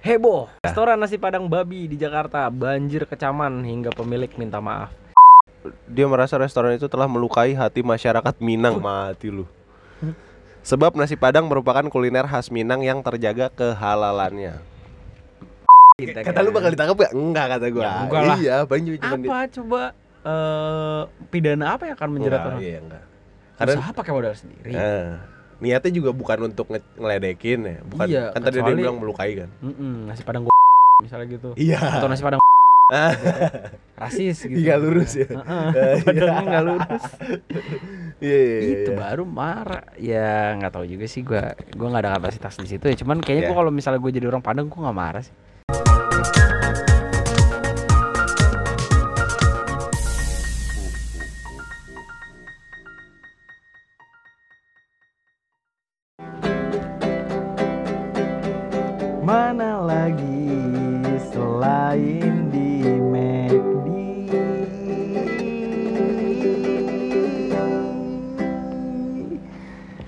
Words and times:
Heboh, 0.00 0.48
restoran 0.64 0.96
nasi 0.96 1.20
padang 1.20 1.44
babi 1.44 1.84
di 1.84 2.00
Jakarta 2.00 2.48
banjir 2.48 3.04
kecaman 3.04 3.60
hingga 3.68 3.92
pemilik 3.92 4.32
minta 4.40 4.56
maaf. 4.56 4.88
Dia 5.84 6.08
merasa 6.08 6.40
restoran 6.40 6.72
itu 6.72 6.88
telah 6.88 7.04
melukai 7.04 7.52
hati 7.52 7.84
masyarakat 7.84 8.32
Minang. 8.40 8.80
Mati 8.80 9.28
lu. 9.28 9.44
Sebab 10.64 10.96
nasi 10.96 11.20
padang 11.20 11.52
merupakan 11.52 11.84
kuliner 11.92 12.24
khas 12.24 12.48
Minang 12.48 12.80
yang 12.80 13.04
terjaga 13.04 13.52
kehalalannya. 13.52 14.56
Kata 16.00 16.40
lu 16.40 16.56
bakal 16.56 16.72
ditangkap 16.72 16.96
gak? 16.96 17.12
Enggak 17.12 17.46
kata 17.52 17.66
gua. 17.68 17.82
Ya, 17.84 17.92
enggak 18.00 18.22
lah. 18.24 18.36
Iya, 18.40 18.56
banyak 18.64 18.92
cuman 19.04 19.20
Apa 19.20 19.38
coba 19.52 19.82
eh 20.20 21.02
pidana 21.28 21.76
apa 21.76 21.82
yang 21.92 21.96
akan 22.00 22.08
menjerat 22.16 22.40
orang? 22.40 22.60
Iya, 22.64 22.78
enggak. 22.80 23.04
Karena 23.60 23.72
Usaha 23.76 23.90
pakai 23.92 24.12
modal 24.16 24.32
sendiri. 24.32 24.72
eh, 24.72 25.12
niatnya 25.60 25.92
juga 25.92 26.10
bukan 26.10 26.38
untuk 26.48 26.66
nge- 26.68 26.96
ngeledekin 26.96 27.60
ya, 27.62 27.78
bukan 27.84 28.06
Iya, 28.08 28.24
kan 28.32 28.40
tadi 28.40 28.58
dia 28.58 28.74
bilang 28.74 28.96
melukai 28.96 29.32
kan. 29.36 29.48
Mm-mm, 29.60 30.08
nasi 30.08 30.24
padang 30.24 30.48
misalnya 30.98 31.26
gitu. 31.30 31.50
Iya. 31.54 31.78
Atau 32.00 32.08
nasi 32.08 32.20
padang 32.20 32.40
rasis 34.00 34.48
gitu. 34.48 34.58
Nggak 34.58 34.78
lurus 34.80 35.12
ya? 35.14 35.28
Padangnya 36.04 36.26
iya. 36.34 36.48
nggak 36.48 36.64
lurus. 36.64 37.04
Iya, 38.20 38.36
iya, 38.36 38.58
iya. 38.60 38.76
itu 38.84 38.90
baru 38.92 39.24
marah 39.24 39.80
ya 39.96 40.52
nggak 40.52 40.76
tahu 40.76 40.84
juga 40.84 41.08
sih 41.08 41.24
gua 41.24 41.56
gua 41.72 41.88
nggak 41.88 42.04
ada 42.04 42.12
kapasitas 42.20 42.52
di 42.60 42.68
situ 42.68 42.84
ya 42.84 42.92
cuman 43.00 43.16
kayaknya 43.16 43.48
Iya. 43.48 43.48
gua 43.48 43.56
kalau 43.64 43.72
misalnya 43.72 43.96
gue 43.96 44.12
jadi 44.12 44.28
orang 44.28 44.44
Padang 44.44 44.68
gua 44.68 44.84
nggak 44.84 44.98
marah 45.00 45.22
sih 45.24 45.32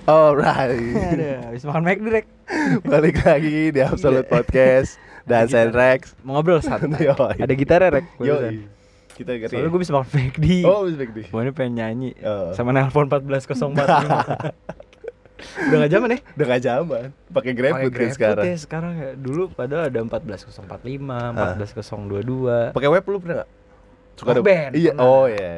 Alright. 0.03 0.83
Aduh, 1.15 1.39
habis 1.47 1.63
makan 1.63 1.83
McD 1.85 2.07
Rek. 2.11 2.27
Balik 2.91 3.23
lagi 3.23 3.71
di 3.71 3.81
Absolute 3.81 4.27
Podcast 4.27 4.99
dan 5.23 5.47
gitar. 5.47 5.71
Senrex. 5.71 6.19
Mau 6.21 6.35
ngobrol 6.35 6.59
santai. 6.59 7.07
Yoi. 7.09 7.39
Ada 7.39 7.53
gitarnya 7.53 7.89
Rek. 7.93 8.07
Yo, 8.19 8.35
barusan. 8.35 8.67
kita 9.13 9.31
ngeri. 9.37 9.47
Soalnya 9.49 9.71
gue 9.71 9.81
bisa 9.81 9.93
makan 9.93 10.11
McD. 10.11 10.47
Oh, 10.65 10.81
respect 10.85 11.13
di. 11.13 11.23
Gue 11.25 11.41
ini 11.41 11.53
pengen 11.53 11.73
nyanyi 11.77 12.11
Oh. 12.21 12.51
sama 12.51 12.75
nelpon 12.75 13.07
14045. 13.07 13.79
Udah 15.43 15.77
gak 15.77 15.91
zaman 15.93 16.09
ya? 16.09 16.19
Udah 16.33 16.47
gak 16.49 16.63
zaman. 16.63 17.05
Pakai 17.29 17.53
GrabFood 17.53 17.93
kan 17.93 18.11
sekarang. 18.11 18.45
ya 18.45 18.57
sekarang 18.57 18.93
ya. 18.97 19.11
Dulu 19.15 19.51
pada 19.51 19.87
ada 19.87 19.99
14045, 19.99 20.63
14022. 21.35 22.75
Pakai 22.75 22.89
web 22.89 23.05
lu 23.05 23.19
pernah 23.19 23.37
gak? 23.43 23.51
Suka 24.13 24.31
ada- 24.31 24.39
Walkman, 24.41 24.71
Iya, 24.73 24.93
pernah. 24.93 25.07
oh 25.09 25.25
iya. 25.27 25.55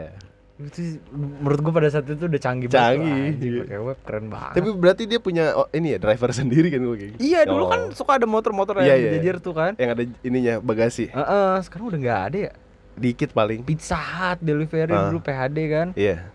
Itu 0.54 1.02
menurut 1.10 1.58
gue 1.60 1.72
pada 1.74 1.88
saat 1.90 2.06
itu 2.06 2.24
udah 2.24 2.38
canggih 2.38 2.70
Canggih, 2.70 3.02
banget. 3.02 3.34
Anjing, 3.34 3.50
iya. 3.50 3.62
pakai 3.66 3.78
web 3.82 3.98
keren 4.06 4.26
banget. 4.28 4.52
Tapi 4.54 4.68
berarti 4.72 5.02
dia 5.04 5.18
punya 5.18 5.44
oh, 5.52 5.66
ini 5.68 5.88
ya 5.90 5.98
driver 5.98 6.30
sendiri 6.40 6.70
kan 6.70 6.78
gue 6.80 6.94
kayak 6.94 7.10
gitu? 7.10 7.20
iya, 7.20 7.40
dulu 7.42 7.64
Oh. 7.64 7.68
kan 7.68 7.80
suka 7.90 8.12
ada 8.14 8.26
motor-motor 8.28 8.78
Iya, 8.78 8.86
yang 8.86 8.98
iya. 9.00 9.10
jajar 9.18 9.36
tuh 9.40 9.50
kan. 9.52 9.72
yang 9.74 9.90
ada 9.90 10.02
ininya 10.22 10.54
bagasi. 10.60 11.10
Heeh, 11.10 11.52
sekarang 11.60 11.90
udah 11.90 11.98
nggak 11.98 12.20
ada 12.24 12.38
ya. 12.38 12.52
Dikit 12.94 13.34
paling. 13.34 13.66
Pizza 13.66 13.98
Hut, 13.98 14.38
delivery 14.40 14.86
Ah. 14.88 15.10
dulu 15.10 15.18
PHD 15.20 15.58
kan. 15.66 15.88
Iya, 15.94 16.30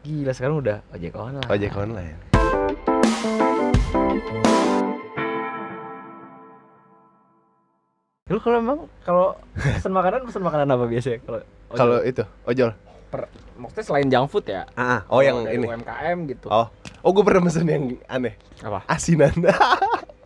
Gila 0.00 0.32
sekarang 0.32 0.56
udah 0.58 0.80
ojek 0.88 1.12
online. 1.12 1.44
ojek 1.46 1.72
online. 1.74 2.16
Lu 8.26 8.38
kalau 8.38 8.56
emang 8.58 8.78
kalau 9.00 9.26
pesan 9.76 9.92
makanan 9.92 10.20
pesan 10.24 10.42
makanan 10.42 10.68
apa 10.68 10.84
biasanya 10.84 11.18
kalau? 11.22 11.40
Kalau 11.70 11.96
itu 12.02 12.24
ojol. 12.44 12.70
Per- 13.08 13.30
maksudnya 13.56 13.84
selain 13.88 14.08
junk 14.12 14.28
food 14.28 14.46
ya? 14.48 14.68
Ah, 14.76 15.04
oh 15.08 15.24
yang 15.24 15.48
ini. 15.48 15.64
UMKM 15.64 16.18
gitu. 16.28 16.46
Oh, 16.52 16.68
oh 17.00 17.10
gue 17.10 17.24
pernah 17.24 17.48
mesen 17.48 17.64
yang 17.64 17.84
aneh, 18.04 18.36
Apa? 18.60 18.84
asinan. 18.84 19.32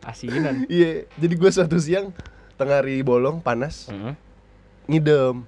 Asinan. 0.03 0.67
Iya, 0.67 1.07
jadi 1.15 1.35
gue 1.39 1.51
suatu 1.55 1.79
siang 1.79 2.11
tengah 2.59 2.83
hari 2.83 3.07
bolong 3.07 3.39
panas, 3.39 3.87
Heeh. 3.87 4.19
ngidem. 4.91 5.47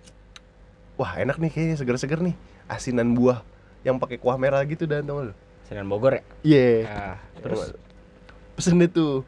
Wah 0.95 1.19
enak 1.19 1.43
nih 1.43 1.51
kayaknya 1.51 1.77
seger-seger 1.83 2.23
nih, 2.23 2.39
asinan 2.71 3.19
buah 3.19 3.43
yang 3.83 3.99
pakai 3.99 4.15
kuah 4.15 4.39
merah 4.39 4.63
gitu 4.63 4.87
dan 4.87 5.03
tau 5.03 5.27
lu? 5.27 5.35
Asinan 5.67 5.91
Bogor 5.91 6.15
ya? 6.15 6.23
Iya. 6.47 6.71
Nah, 6.87 7.17
terus 7.43 7.75
pesen 8.55 8.79
itu 8.79 9.27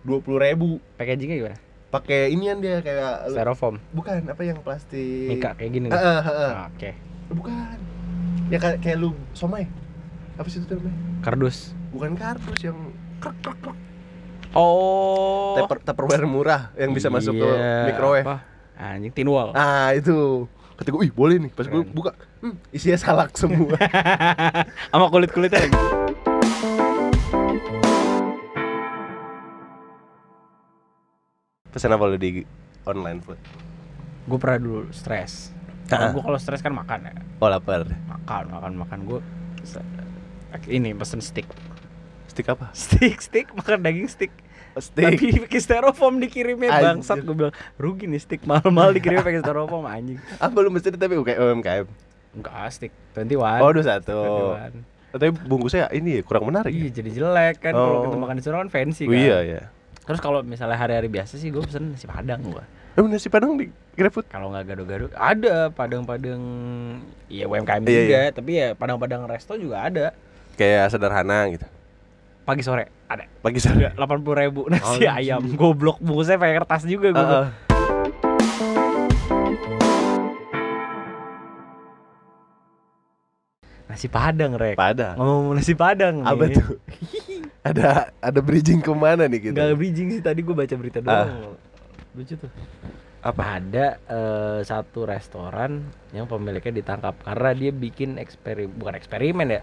dua 0.00 0.24
puluh 0.24 0.40
ribu 0.40 0.80
packagingnya 0.96 1.36
gimana? 1.44 1.58
pakai 1.94 2.34
inian 2.34 2.58
dia 2.58 2.82
kayak 2.82 3.30
Styrofoam, 3.30 3.78
bukan 3.94 4.26
apa 4.26 4.42
yang 4.42 4.58
plastik 4.66 5.30
mika 5.30 5.54
kayak 5.54 5.70
gini. 5.70 5.86
Ah, 5.94 5.94
ah, 5.94 6.08
ah, 6.18 6.26
ah. 6.26 6.50
Ah, 6.50 6.66
Oke. 6.74 6.90
Bukan 7.30 7.76
ya 8.46 8.58
kayak 8.58 8.78
kayak 8.80 8.96
lu 8.98 9.16
somai 9.32 9.64
apa 10.34 10.46
sih 10.46 10.58
itu 10.58 10.68
namanya 10.70 10.96
Kardus. 11.20 11.72
bukan 11.88 12.12
kardus 12.12 12.60
yang 12.60 12.76
krek 13.18 13.36
krek 13.40 13.58
krek 13.60 13.78
Oh. 14.54 15.58
Tupper, 15.58 15.82
tupperware 15.82 16.22
murah 16.24 16.70
yang 16.78 16.94
bisa 16.94 17.10
masuk 17.10 17.34
ke 17.34 17.42
Iya, 17.42 17.90
microwave 17.90 18.22
apa? 18.22 18.36
Anjing 18.76 19.10
tin 19.10 19.26
wall. 19.26 19.50
ah 19.50 19.90
itu 19.90 20.46
ketika 20.78 20.94
ih 21.00 21.10
boleh 21.10 21.42
nih 21.42 21.50
pas 21.50 21.66
gue 21.66 21.82
buka 21.82 22.14
hmm, 22.38 22.54
isinya 22.70 22.94
salak 22.94 23.34
semua 23.34 23.74
Sama 24.90 25.10
kulit-kulitnya 25.10 25.58
lagi. 25.60 25.78
pesan 31.66 31.90
apa 31.90 32.06
lu 32.06 32.14
di 32.14 32.46
online 32.86 33.18
food 33.18 33.40
gue 34.24 34.38
pernah 34.40 34.56
dulu 34.56 34.80
stres. 34.88 35.52
Ah. 35.86 36.10
Gue 36.10 36.20
kalau 36.20 36.36
stres 36.36 36.58
kan 36.58 36.70
makan 36.70 37.04
ya. 37.04 37.12
oh 37.36 37.46
lapar 37.46 37.84
Makan, 37.84 38.44
makan, 38.48 38.72
makan 38.78 38.98
gue 39.04 39.20
ini 40.66 40.90
pesen 40.92 41.18
stick. 41.18 41.44
stick 42.26 42.46
apa 42.46 42.70
Stick, 42.72 43.20
stick, 43.20 43.46
makan 43.52 43.80
daging 43.80 44.06
stick. 44.06 44.32
stick 44.76 45.04
Tapi 45.06 45.38
pakai 45.40 45.60
styrofoam 45.60 46.18
dikirimnya 46.18 46.66
Anjir. 46.68 46.84
bangsat 46.96 47.18
gue 47.20 47.34
bilang 47.36 47.54
rugi 47.76 48.06
nih 48.06 48.18
stick 48.18 48.42
mahal-mahal 48.42 48.90
dikirimnya 48.90 49.22
pakai 49.22 49.40
styrofoam 49.40 49.84
anjing. 49.84 50.18
apa 50.36 50.56
lu 50.56 50.68
mesti 50.68 50.90
tapi 50.90 51.14
UKM 51.14 51.38
UMKM 51.54 51.86
Enggak 52.34 52.66
stick 52.70 52.92
21. 53.12 53.60
oh 53.60 53.70
dua 53.70 53.84
satu 53.84 54.18
21. 55.12 55.14
tapi 55.14 55.30
bungkusnya 55.30 55.86
ini 55.92 56.18
kurang 56.20 56.48
menarik 56.48 56.70
Iya 56.70 56.90
jadi 56.92 57.10
jelek 57.12 57.56
kan 57.60 57.72
kalau 57.72 57.94
Oh. 57.94 58.02
kita 58.04 58.16
makan 58.16 58.34
di 58.34 58.42
sana 58.42 58.56
kan 58.58 58.68
fancy 58.68 59.04
Oh, 59.04 59.10
kan. 59.10 59.20
iya 59.20 59.38
iya 59.42 59.62
Terus 60.02 60.18
kalau 60.18 60.42
misalnya 60.42 60.74
hari-hari 60.74 61.06
biasa 61.06 61.34
sih 61.34 61.48
gue 61.48 61.60
pesen 61.60 61.88
nasi 61.88 62.04
padang 62.04 62.42
gue. 62.42 62.60
Emang 62.92 63.08
nasi 63.08 63.26
padang 63.26 63.56
di 63.56 63.70
GrabFood? 63.94 64.26
Kalau 64.26 64.50
nggak 64.50 64.64
gado-gado 64.66 65.06
ada 65.14 65.70
padang-padang 65.70 66.40
iya 67.26 67.46
UMKM 67.46 67.82
Iya, 67.82 67.94
juga, 67.96 68.20
tapi 68.34 68.50
ya 68.54 68.68
padang-padang 68.74 69.24
resto 69.24 69.54
juga 69.54 69.86
ada. 69.86 70.06
Kayak 70.54 70.86
sederhana 70.88 71.50
gitu 71.50 71.66
Pagi 72.44 72.60
sore 72.60 72.86
ada. 73.06 73.24
Pagi 73.40 73.58
sore 73.58 73.90
Delapan 73.90 74.18
puluh 74.20 74.36
ribu 74.36 74.60
nasi 74.72 75.02
Anjing. 75.02 75.10
ayam 75.10 75.42
goblok 75.54 75.98
bungkusnya 75.98 76.36
pakai 76.36 76.54
kertas 76.58 76.82
juga 76.84 77.08
gue. 77.10 77.18
Heeh. 77.18 77.46
Nasi 83.84 84.08
padang 84.08 84.56
rek. 84.56 84.74
Padang 84.74 85.14
Ngomong 85.20 85.60
nasi 85.60 85.76
padang 85.76 86.24
Apa 86.24 86.48
nih. 86.48 86.56
tuh? 86.56 86.80
ada 87.68 88.12
ada 88.20 88.40
bridging 88.40 88.80
ke 88.80 88.92
mana 88.92 89.28
nih 89.28 89.50
gitu? 89.50 89.54
Nggak 89.56 89.76
bridging 89.76 90.08
sih 90.10 90.22
tadi 90.24 90.40
gue 90.40 90.52
baca 90.52 90.74
berita 90.76 90.98
doang. 91.00 91.56
Lucu 92.16 92.34
tuh. 92.36 92.50
Apa? 93.24 93.56
Ada 93.56 93.86
eh, 94.04 94.60
satu 94.68 95.08
restoran 95.08 95.80
yang 96.12 96.28
pemiliknya 96.28 96.84
ditangkap 96.84 97.16
karena 97.24 97.50
dia 97.56 97.72
bikin 97.72 98.20
eksperimen 98.20 98.76
bukan 98.76 98.94
eksperimen 99.00 99.48
ya. 99.48 99.62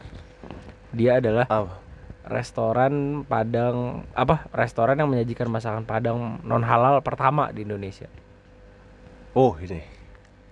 Dia 0.91 1.22
adalah 1.22 1.45
Apa? 1.45 1.77
restoran 2.25 3.22
Padang 3.29 4.09
apa? 4.17 4.49
Restoran 4.49 4.97
yang 4.97 5.09
menyajikan 5.13 5.45
masakan 5.49 5.85
Padang 5.85 6.41
non 6.41 6.66
halal 6.66 7.05
pertama 7.05 7.53
di 7.53 7.61
Indonesia. 7.61 8.09
Oh 9.37 9.53
ini 9.61 9.85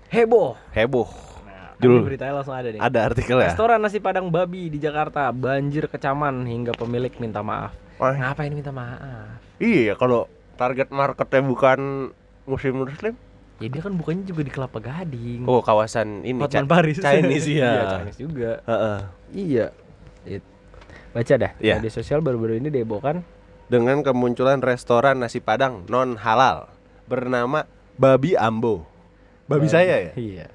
Heboh. 0.09 0.57
heboh 0.73 1.09
Nah, 1.45 1.77
tadi 1.77 1.97
beritanya 2.01 2.33
langsung 2.41 2.57
ada 2.57 2.69
nih. 2.69 2.81
Ada 2.81 2.99
artikel 3.13 3.37
ya? 3.41 3.53
Restoran 3.53 3.81
nasi 3.81 4.01
Padang 4.01 4.29
babi 4.29 4.69
di 4.69 4.77
Jakarta 4.81 5.29
banjir 5.33 5.89
kecaman 5.89 6.45
hingga 6.45 6.73
pemilik 6.77 7.13
minta 7.17 7.41
maaf. 7.41 7.73
Ngapain 7.97 8.53
minta 8.53 8.69
maaf? 8.69 9.41
iya 9.59 9.93
kalau 9.99 10.25
target 10.55 10.87
marketnya 10.91 11.43
bukan 11.43 12.11
muslim 12.49 12.83
muslim 12.83 13.13
Ya 13.59 13.67
dia 13.67 13.83
kan 13.83 13.91
bukannya 13.91 14.23
juga 14.23 14.41
di 14.47 14.51
Kelapa 14.55 14.79
Gading. 14.79 15.43
Oh 15.43 15.59
kawasan 15.59 16.23
ini 16.23 16.39
Hotman 16.39 16.63
Ca- 16.63 16.71
Paris. 16.79 16.95
Chinese 16.95 17.43
ya 17.59 17.59
iya, 17.59 17.83
Chinese 17.91 18.19
juga. 18.23 18.51
Heeh. 18.63 18.99
Iya. 19.35 19.65
It- 20.23 20.51
Baca 21.11 21.33
dah. 21.35 21.51
Iya. 21.59 21.75
Media 21.83 21.91
sosial 21.91 22.23
baru-baru 22.23 22.55
ini 22.55 22.71
dihebohkan 22.71 23.19
Dengan 23.67 23.99
kemunculan 23.99 24.63
restoran 24.63 25.19
nasi 25.19 25.43
padang 25.43 25.83
non 25.91 26.15
halal 26.15 26.71
Bernama 27.03 27.67
Babi 27.99 28.39
Ambo 28.39 28.87
Babi 29.51 29.67
saya 29.67 30.07
ya? 30.07 30.11
Iya. 30.15 30.47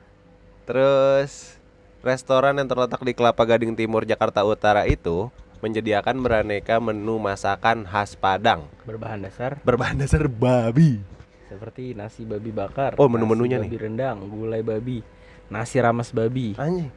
Terus 0.64 1.60
restoran 2.00 2.56
yang 2.56 2.72
terletak 2.72 3.04
di 3.04 3.12
Kelapa 3.12 3.44
Gading 3.44 3.76
Timur 3.76 4.08
Jakarta 4.08 4.48
Utara 4.48 4.88
itu 4.88 5.28
menyediakan 5.60 6.24
beraneka 6.24 6.80
menu 6.80 7.20
masakan 7.20 7.84
khas 7.84 8.16
Padang 8.16 8.64
Berbahan 8.88 9.20
dasar 9.28 9.60
berbahan 9.60 10.00
dasar 10.00 10.24
babi. 10.24 11.04
Seperti 11.46 11.92
nasi 11.92 12.24
babi 12.24 12.50
bakar. 12.50 12.96
Oh, 12.96 13.06
menu-menunya 13.06 13.58
nasi 13.58 13.68
babi 13.68 13.78
rendang, 13.78 14.18
gulai 14.26 14.60
babi, 14.60 15.00
nasi 15.48 15.76
rames 15.78 16.10
babi. 16.10 16.56
Anjing. 16.56 16.90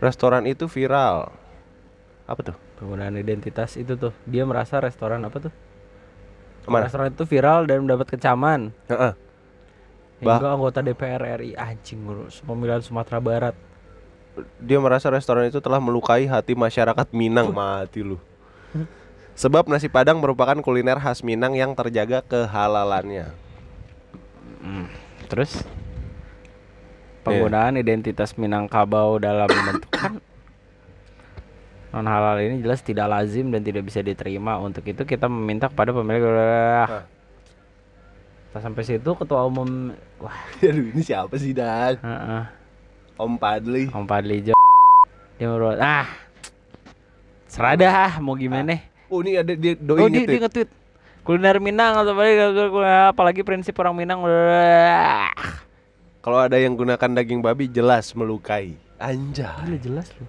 Restoran 0.00 0.44
itu 0.44 0.66
viral. 0.66 1.32
Apa 2.24 2.40
tuh? 2.42 2.56
Penggunaan 2.76 3.16
identitas 3.16 3.76
itu 3.76 3.94
tuh. 3.94 4.12
Dia 4.24 4.44
merasa 4.44 4.80
restoran 4.80 5.22
apa 5.22 5.48
tuh? 5.48 5.52
Mana? 6.64 6.88
Restoran 6.88 7.12
itu 7.12 7.24
viral 7.24 7.68
dan 7.68 7.84
mendapat 7.84 8.08
kecaman. 8.10 8.72
Heeh. 8.88 9.12
Bah- 10.24 10.40
Hingga 10.40 10.56
anggota 10.56 10.80
DPR 10.80 11.22
RI 11.36 11.52
anjing 11.52 12.00
ngurus 12.00 12.40
pemilihan 12.40 12.80
Sumatera 12.80 13.20
Barat. 13.20 13.54
Dia 14.58 14.80
merasa 14.80 15.12
restoran 15.12 15.46
itu 15.46 15.60
telah 15.60 15.78
melukai 15.78 16.24
hati 16.24 16.56
masyarakat 16.56 17.06
Minang. 17.12 17.52
Mati 17.52 18.00
lu. 18.02 18.16
Sebab 19.34 19.66
nasi 19.66 19.90
Padang 19.90 20.22
merupakan 20.22 20.54
kuliner 20.62 20.98
khas 21.02 21.26
Minang 21.26 21.58
yang 21.58 21.74
terjaga 21.74 22.22
kehalalannya. 22.22 23.34
Terus 25.26 25.66
penggunaan 27.26 27.80
identitas 27.80 28.36
Minangkabau 28.38 29.18
dalam 29.18 29.48
menentukan 29.58 30.20
non 31.94 32.10
halal 32.10 32.42
ini 32.42 32.58
jelas 32.58 32.82
tidak 32.82 33.06
lazim 33.06 33.54
dan 33.54 33.62
tidak 33.62 33.86
bisa 33.86 34.02
diterima. 34.02 34.58
Untuk 34.58 34.82
itu 34.86 35.02
kita 35.06 35.30
meminta 35.30 35.70
kepada 35.70 35.94
pemilik 35.94 36.26
Hah. 36.26 37.06
Kita 38.50 38.58
sampai 38.62 38.82
situ 38.86 39.10
ketua 39.18 39.46
umum 39.46 39.94
wah 40.22 40.38
Aduh, 40.62 40.94
ini 40.94 41.02
siapa 41.02 41.34
sih, 41.34 41.50
Dan? 41.50 41.98
heeh, 41.98 42.44
Om 43.18 43.34
Padli. 43.34 43.90
Om 43.90 44.06
Padli 44.06 44.46
Jo 44.46 44.54
dia 45.34 45.50
ah 45.82 46.06
serah 47.50 47.74
dah 47.74 47.94
ah, 48.06 48.12
mau 48.22 48.38
gimana 48.38 48.78
Oh, 49.14 49.22
ini 49.22 49.38
ada 49.38 49.54
dia 49.54 49.78
doi 49.78 50.02
oh 50.02 50.10
dia, 50.10 50.26
nge-tweet. 50.26 50.34
dia 50.34 50.42
nge-tweet 50.42 50.70
kuliner 51.22 51.62
Minang 51.62 52.02
atau 52.02 52.12
apa 52.18 53.14
apalagi 53.14 53.46
prinsip 53.46 53.78
orang 53.78 53.94
Minang 53.94 54.26
Kalau 56.18 56.38
ada 56.42 56.56
yang 56.58 56.74
gunakan 56.74 57.10
daging 57.14 57.38
babi 57.44 57.70
jelas 57.70 58.10
melukai. 58.16 58.74
Anjay. 58.98 59.46
Gila 59.68 59.78
jelas 59.78 60.08
lu. 60.18 60.26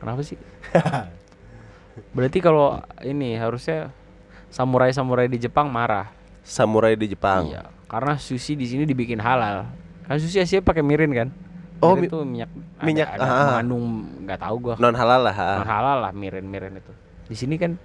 Kenapa 0.00 0.24
sih? 0.24 0.40
Berarti 2.16 2.38
kalau 2.42 2.80
ini 3.04 3.38
harusnya 3.38 3.92
samurai-samurai 4.50 5.30
di 5.30 5.38
Jepang 5.38 5.70
marah. 5.70 6.10
Samurai 6.42 6.98
di 6.98 7.12
Jepang. 7.12 7.48
Iya, 7.48 7.70
karena 7.86 8.18
sushi 8.18 8.58
di 8.58 8.66
sini 8.66 8.84
dibikin 8.84 9.20
halal. 9.20 9.68
Kan 10.04 10.16
sushi 10.20 10.42
Asia 10.42 10.60
pakai 10.60 10.84
mirin 10.84 11.12
kan? 11.12 11.28
Oh, 11.80 11.92
mirin 11.96 12.02
mi- 12.04 12.12
tuh 12.12 12.22
minyak 12.24 12.50
ada- 12.50 12.84
minyak, 12.84 13.08
ada, 13.16 13.22
ah. 13.24 13.40
mengandung 13.48 13.84
nggak 14.24 14.38
tahu 14.40 14.56
gua. 14.60 14.74
Non 14.80 14.96
halal 14.96 15.20
lah. 15.24 15.34
ha. 15.36 15.50
Non 15.60 15.68
halal 15.68 15.98
lah 16.08 16.12
mirin-mirin 16.12 16.76
itu. 16.76 16.92
Di 17.28 17.36
sini 17.36 17.56
kan 17.56 17.76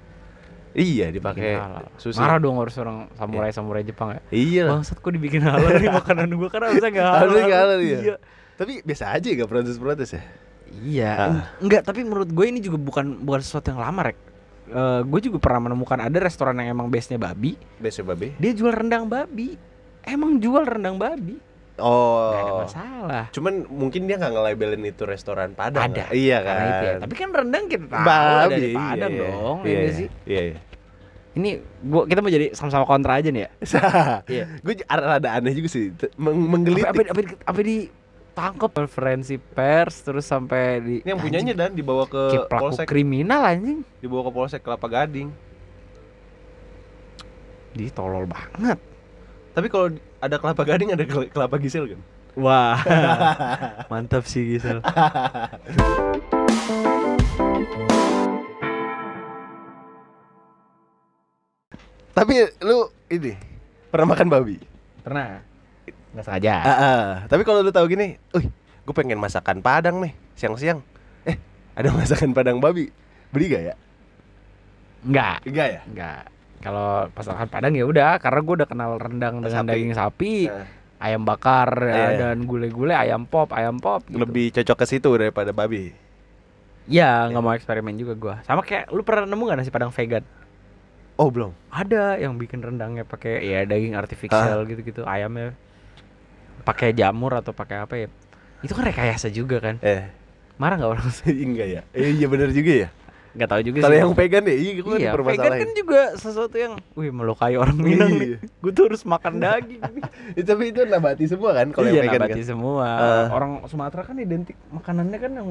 Iya 0.72 1.10
dipakai 1.10 1.56
halal. 1.56 1.90
sushi. 1.96 2.18
Marah 2.18 2.38
dong 2.38 2.58
harus 2.58 2.76
orang 2.76 3.10
samurai-samurai 3.14 3.82
Jepang 3.82 4.10
ya. 4.12 4.22
Iya. 4.30 4.66
Bangsat 4.70 4.98
kok 4.98 5.10
dibikin 5.10 5.42
halal 5.42 5.76
nih 5.76 5.90
makanan 6.00 6.30
gua 6.32 6.48
kan 6.48 6.62
harusnya 6.64 6.90
nggak 6.90 7.06
halal. 7.06 7.20
Harusnya 7.20 7.44
nggak 7.44 7.62
halal, 7.62 7.80
iya. 7.80 8.00
Iya. 8.00 8.16
Tapi 8.54 8.74
biasa 8.82 9.04
aja 9.12 9.28
gak 9.34 9.48
protes-protes 9.48 10.10
ya? 10.12 10.22
Iya, 10.70 11.10
Ah. 11.10 11.26
en- 11.26 11.46
enggak. 11.64 11.82
Tapi 11.82 12.04
menurut 12.04 12.28
gue 12.28 12.46
ini 12.46 12.60
juga 12.60 12.76
bukan 12.76 13.18
bukan 13.20 13.40
sesuatu 13.40 13.70
yang 13.70 13.80
lama 13.80 14.02
rek. 14.06 14.20
gue 15.02 15.20
juga 15.20 15.42
pernah 15.42 15.66
menemukan 15.66 15.98
ada 15.98 16.18
restoran 16.20 16.54
yang 16.56 16.70
emang 16.72 16.88
base 16.88 17.10
nya 17.10 17.18
babi, 17.18 17.58
Biasa 17.76 18.06
babi. 18.06 18.38
dia 18.38 18.54
jual 18.54 18.70
rendang 18.70 19.10
babi. 19.10 19.58
Emang 20.00 20.38
jual 20.38 20.62
rendang 20.62 20.94
babi, 20.96 21.42
Oh. 21.80 22.32
nggak 22.32 22.44
ada 22.44 22.54
masalah. 22.64 23.26
Cuman 23.32 23.54
mungkin 23.68 24.06
dia 24.06 24.16
nggak 24.20 24.32
nge-labelin 24.36 24.84
itu 24.86 25.04
restoran 25.08 25.56
Padang. 25.58 25.90
Ada, 25.90 26.08
nggak? 26.08 26.10
Iya 26.14 26.38
kan. 26.40 26.48
Karena 26.48 26.68
itu 26.70 26.86
ya. 26.86 26.96
Tapi 27.00 27.14
kan 27.16 27.30
rendang 27.34 27.66
kita 27.66 27.86
tahu 27.90 28.06
babi 28.06 28.52
dari 28.54 28.70
Padang 28.76 29.12
iya, 29.12 29.22
dong, 29.24 29.58
Iya, 29.64 29.72
ya 29.72 29.80
iya, 29.80 29.92
sih. 29.92 30.08
Iya, 30.28 30.42
iya. 30.44 30.58
Ini 31.30 31.50
gua 31.88 32.04
kita 32.10 32.20
mau 32.20 32.32
jadi 32.34 32.48
sama-sama 32.52 32.84
kontra 32.84 33.14
aja 33.22 33.30
nih 33.32 33.42
ya. 33.48 33.50
Iya. 34.34 34.46
Gue 34.60 34.74
rada 34.86 35.30
aneh 35.40 35.54
juga 35.56 35.70
sih. 35.72 35.96
Meng 36.20 36.36
menggelitik. 36.36 36.90
Apa, 36.90 37.02
apa, 37.16 37.22
apa, 37.22 37.36
apa 37.48 37.60
ditangkap 37.64 38.70
konferensi 38.76 39.36
pers 39.40 40.04
terus 40.04 40.26
sampai 40.28 40.64
di 40.84 40.96
Ini 41.06 41.16
yang 41.16 41.22
punyanya 41.22 41.54
dan 41.56 41.72
dibawa 41.74 42.04
ke 42.06 42.46
polsek, 42.52 42.86
kriminal 42.90 43.42
anjing. 43.46 43.82
dibawa 44.04 44.28
ke 44.28 44.32
polsek 44.36 44.62
Kelapa 44.62 44.88
Gading. 44.92 45.30
Di 47.72 47.88
tolol 47.94 48.26
banget. 48.26 48.80
Tapi 49.60 49.68
kalau 49.68 49.92
ada 50.24 50.40
Kelapa 50.40 50.64
Gading 50.64 50.96
ada 50.96 51.04
Kel- 51.04 51.28
Kelapa 51.28 51.60
Gisel 51.60 51.92
kan? 51.92 52.00
Wah, 52.40 52.80
mantap 53.92 54.24
sih 54.24 54.56
Gisel. 54.56 54.80
Tapi 62.16 62.34
lu 62.64 62.88
ini 63.12 63.36
pernah 63.92 64.16
makan 64.16 64.32
babi? 64.32 64.64
Pernah? 65.04 65.44
Nggak 66.16 66.24
sengaja. 66.24 66.56
Ah, 66.64 66.72
ah. 66.72 67.04
Tapi 67.28 67.44
kalau 67.44 67.60
lu 67.60 67.76
tahu 67.76 67.84
gini, 67.92 68.16
"Uy, 68.32 68.48
gue 68.88 68.96
pengen 68.96 69.20
masakan 69.20 69.60
Padang 69.60 70.00
nih 70.00 70.16
siang-siang." 70.40 70.80
Eh, 71.28 71.36
ada 71.76 71.92
masakan 71.92 72.32
Padang 72.32 72.64
babi. 72.64 72.88
Beli 73.36 73.52
gak 73.52 73.64
ya? 73.68 73.76
Enggak, 75.04 75.44
Enggak 75.44 75.68
ya? 75.68 75.82
enggak. 75.84 76.24
Kalau 76.60 77.08
masakan 77.16 77.48
Padang 77.48 77.72
ya 77.72 77.88
udah, 77.88 78.20
karena 78.20 78.40
gue 78.44 78.56
udah 78.60 78.68
kenal 78.68 78.92
rendang 79.00 79.40
dengan 79.40 79.64
Sapi. 79.64 79.72
daging 79.72 79.94
sapi, 79.96 80.34
Nah, 80.52 80.66
ayam 81.00 81.24
bakar 81.24 81.70
ya, 81.80 81.96
Iya. 81.96 82.08
dan 82.20 82.38
gule-gule, 82.44 82.92
ayam 82.92 83.24
pop, 83.24 83.56
ayam 83.56 83.80
pop. 83.80 84.04
Gitu. 84.04 84.20
lebih 84.20 84.46
cocok 84.52 84.78
ke 84.84 84.86
situ 84.86 85.10
daripada 85.16 85.56
babi. 85.56 85.96
Ya, 86.90 87.30
nggak 87.30 87.44
mau 87.46 87.54
eksperimen 87.54 87.96
juga 87.96 88.14
gua. 88.18 88.36
Sama 88.44 88.66
kayak 88.66 88.90
lu 88.92 89.06
pernah 89.06 89.30
nemu 89.30 89.44
gak 89.46 89.58
nasi 89.62 89.72
Padang 89.72 89.94
vegan? 89.94 90.26
Oh, 91.16 91.30
belum. 91.30 91.52
Ada 91.70 92.18
yang 92.18 92.36
bikin 92.36 92.60
rendangnya 92.60 93.06
pakai 93.06 93.44
ya 93.44 93.64
daging 93.64 93.94
artificial 93.94 94.66
gitu-gitu, 94.66 95.04
ayamnya 95.06 95.54
pakai 96.66 96.92
jamur 96.92 97.36
atau 97.36 97.56
pakai 97.56 97.84
apa 97.84 97.96
ya? 97.96 98.08
Itu 98.60 98.76
kan 98.76 98.84
rekayasa 98.84 99.32
juga 99.32 99.64
kan? 99.64 99.80
Eh, 99.80 100.10
Marah 100.60 100.76
nggak 100.76 100.92
orang? 100.92 101.06
enggak 101.30 101.68
ya? 101.70 101.82
Eh, 101.96 102.12
iya 102.20 102.28
benar 102.28 102.52
juga 102.52 102.88
ya. 102.88 102.90
Nggak 103.40 103.50
tahu 103.50 103.62
juga 103.64 103.78
Kalau 103.80 103.96
sih. 103.96 104.04
yang 104.04 104.12
vegan 104.14 104.44
ya, 104.44 104.52
iya 104.52 104.72
gue 104.76 104.96
iya, 105.00 105.12
vegan 105.16 105.52
kan 105.56 105.70
juga 105.72 106.02
sesuatu 106.14 106.56
yang, 106.56 106.74
wih 106.92 107.08
melukai 107.08 107.56
orang 107.56 107.80
Minang 107.80 108.12
Iya. 108.12 108.36
nih. 108.36 108.52
Gue 108.60 108.72
tuh 108.72 108.92
harus 108.92 109.02
makan 109.02 109.40
daging. 109.48 109.80
Eh, 110.36 110.44
tapi 110.44 110.64
itu 110.68 110.84
nabati 110.84 111.24
semua 111.24 111.56
kan 111.56 111.72
kalau 111.72 111.88
iya, 111.88 112.04
yang 112.04 112.06
vegan 112.06 112.20
nabati 112.20 112.36
kan? 112.38 112.50
semua. 112.52 112.84
Ah. 112.84 113.26
Orang 113.32 113.64
Sumatera 113.66 114.04
kan 114.04 114.20
identik 114.20 114.60
makanannya 114.70 115.16
kan 115.16 115.32
yang 115.32 115.50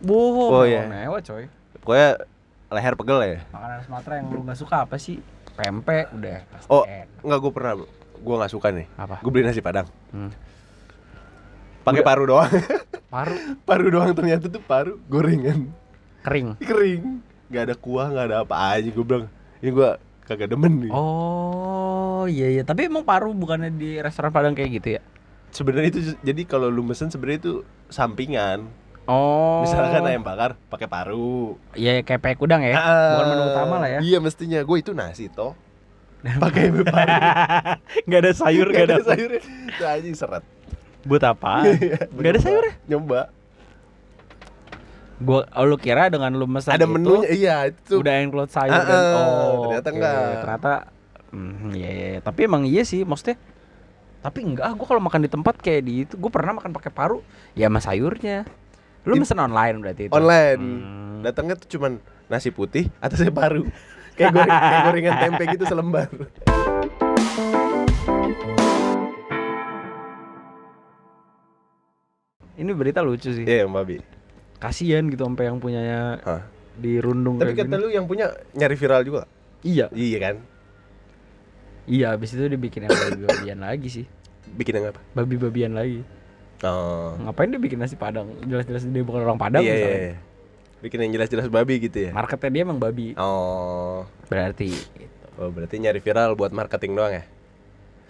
bohong. 0.00 0.50
Oh, 0.52 0.64
iya. 0.66 0.82
Mewah 0.84 1.22
coy. 1.22 1.46
Pokoknya 1.78 2.08
leher 2.68 2.94
pegel 2.94 3.18
ya. 3.22 3.38
Makanan 3.48 3.78
Sumatera 3.80 4.14
yang 4.18 4.26
lu 4.28 4.40
nggak 4.42 4.58
suka 4.58 4.76
apa 4.82 4.98
sih? 4.98 5.22
Pempek 5.54 6.10
udah 6.10 6.42
pasti 6.50 6.66
Oh, 6.66 6.82
enak. 6.82 7.06
enggak 7.22 7.38
gue 7.38 7.52
pernah. 7.54 7.72
Gue 8.18 8.34
nggak 8.34 8.50
suka 8.50 8.68
nih. 8.68 8.86
Apa? 8.96 9.22
Gue 9.22 9.30
beli 9.30 9.46
nasi 9.46 9.62
Padang. 9.62 9.86
Hmm. 10.10 10.34
Pakai 11.80 12.02
paru 12.02 12.26
doang. 12.26 12.50
Paru 13.06 13.36
paru 13.68 13.86
doang 13.88 14.10
ternyata 14.10 14.48
tuh 14.48 14.58
paru 14.58 14.98
gorengan. 15.06 15.70
Kering. 16.24 16.48
Kering. 16.68 17.02
Gak 17.52 17.62
ada 17.70 17.74
kuah, 17.76 18.08
gak 18.10 18.26
ada 18.32 18.36
apa 18.42 18.54
aja. 18.74 18.88
Gue 18.88 19.04
bilang, 19.04 19.28
ini 19.60 19.70
gue 19.70 19.90
kagak 20.24 20.48
demen 20.48 20.88
nih. 20.88 20.92
Oh 20.92 22.24
iya 22.26 22.48
iya. 22.50 22.62
Tapi 22.64 22.88
emang 22.88 23.04
paru 23.04 23.30
bukannya 23.36 23.70
di 23.70 24.00
restoran 24.00 24.32
Padang 24.32 24.56
kayak 24.56 24.70
gitu 24.80 24.88
ya? 24.98 25.02
Sebenarnya 25.54 25.88
itu 25.92 26.00
jadi 26.24 26.42
kalau 26.48 26.72
lu 26.72 26.82
mesen 26.82 27.12
sebenarnya 27.12 27.38
itu 27.46 27.54
sampingan. 27.92 28.66
Oh. 29.04 29.60
Misalkan 29.62 30.08
ayam 30.08 30.24
bakar 30.24 30.56
pakai 30.72 30.88
paru. 30.88 31.60
Iya 31.76 32.00
kayak 32.00 32.20
pek 32.24 32.40
udang 32.40 32.64
ya. 32.64 32.74
Ah, 32.74 33.20
Bukan 33.20 33.26
menu 33.36 33.44
utama 33.52 33.74
lah 33.84 33.88
ya. 33.92 34.00
Iya 34.00 34.18
mestinya. 34.18 34.58
Gue 34.64 34.80
itu 34.80 34.96
nasi 34.96 35.28
toh. 35.28 35.52
pakai 36.42 36.72
paru. 36.72 37.16
Gak 38.10 38.20
ada 38.24 38.32
sayur, 38.32 38.66
Gak 38.72 38.88
ada 38.88 39.04
sayurnya. 39.04 39.42
Itu 39.44 39.84
aja 39.84 40.08
seret. 40.16 40.44
Buat 41.04 41.22
apa? 41.36 41.68
Iya, 41.68 42.08
Gak 42.08 42.30
ada 42.32 42.40
sayurnya. 42.40 42.74
Nyoba. 42.88 43.28
Gua 45.22 45.46
oh, 45.54 45.64
lu 45.64 45.78
kira 45.78 46.10
dengan 46.10 46.34
lu 46.34 46.46
mesen 46.50 46.74
Ada 46.74 46.86
itu, 46.86 46.94
menunya. 46.94 47.28
Iya 47.30 47.56
itu. 47.70 48.02
udah 48.02 48.14
include 48.18 48.50
sayur 48.50 48.74
Ah, 48.74 48.82
dan 48.82 48.98
oh 49.14 49.54
ternyata 49.70 49.88
oke. 49.88 49.94
enggak. 49.94 50.18
Ternyata 50.42 50.72
hmm, 51.30 51.68
iya. 51.74 52.18
Tapi 52.18 52.40
emang 52.46 52.62
iya 52.66 52.82
sih 52.82 53.06
maksudnya. 53.06 53.38
Tapi 54.24 54.38
enggak, 54.40 54.74
gua 54.74 54.86
kalau 54.88 55.02
makan 55.04 55.20
di 55.22 55.30
tempat 55.30 55.54
kayak 55.60 55.82
di 55.84 55.94
itu, 56.08 56.14
gua 56.16 56.32
pernah 56.32 56.56
makan 56.58 56.72
pakai 56.72 56.90
paru, 56.90 57.20
ya 57.52 57.68
sama 57.70 57.78
sayurnya. 57.78 58.48
Lu 59.04 59.14
mesen 59.14 59.36
online 59.36 59.76
berarti 59.84 60.02
itu. 60.08 60.12
Online. 60.16 60.58
Hmm. 60.58 61.20
Datangnya 61.22 61.54
tuh 61.60 61.68
cuman 61.76 62.00
nasi 62.26 62.48
putih 62.50 62.88
atasnya 62.98 63.30
paru. 63.30 63.68
Kayak, 64.14 64.30
goreng, 64.30 64.46
kayak 64.62 64.80
gorengan 64.86 65.14
tempe 65.18 65.42
gitu 65.58 65.64
selembar. 65.66 66.06
Ini 72.54 72.70
berita 72.70 73.02
lucu 73.02 73.34
sih. 73.34 73.42
Iya, 73.42 73.66
babi. 73.66 73.98
Kasihan 74.64 75.04
gitu 75.06 75.22
sampai 75.22 75.44
yang 75.44 75.60
punyanya 75.60 76.00
Hah. 76.24 76.42
dirundung 76.74 77.36
Tapi 77.36 77.52
kata 77.52 77.68
gini. 77.68 77.82
lu 77.84 77.88
yang 77.92 78.08
punya 78.08 78.32
nyari 78.50 78.74
viral 78.74 79.04
juga. 79.04 79.28
Iya. 79.60 79.92
Iya 79.92 80.18
kan? 80.18 80.36
Iya, 81.84 82.16
habis 82.16 82.32
itu 82.32 82.40
dibikin 82.42 82.88
yang 82.88 82.92
babi-babian 82.92 83.60
lagi 83.60 83.88
sih. 83.92 84.06
Bikin 84.50 84.72
yang 84.74 84.88
apa? 84.88 85.00
Babi-babian 85.12 85.76
lagi. 85.76 86.00
Oh. 86.64 87.12
Ngapain 87.20 87.52
dia 87.52 87.60
bikin 87.60 87.76
nasi 87.76 87.92
Padang? 87.92 88.32
Jelas-jelas 88.40 88.88
dia 88.88 89.04
bukan 89.04 89.20
orang 89.20 89.36
Padang 89.36 89.60
iya, 89.60 89.68
iya, 89.68 89.76
misalnya. 89.76 90.00
iya. 90.00 90.16
Bikin 90.80 90.98
yang 91.00 91.12
jelas-jelas 91.12 91.46
babi 91.48 91.74
gitu 91.78 92.08
ya. 92.08 92.10
Marketnya 92.12 92.50
dia 92.50 92.62
emang 92.64 92.80
babi. 92.80 93.12
Oh. 93.14 94.08
Berarti 94.26 94.72
gitu. 94.72 95.24
Oh, 95.36 95.52
berarti 95.52 95.76
nyari 95.76 96.00
viral 96.00 96.32
buat 96.32 96.50
marketing 96.50 96.96
doang 96.96 97.14
ya? 97.14 97.24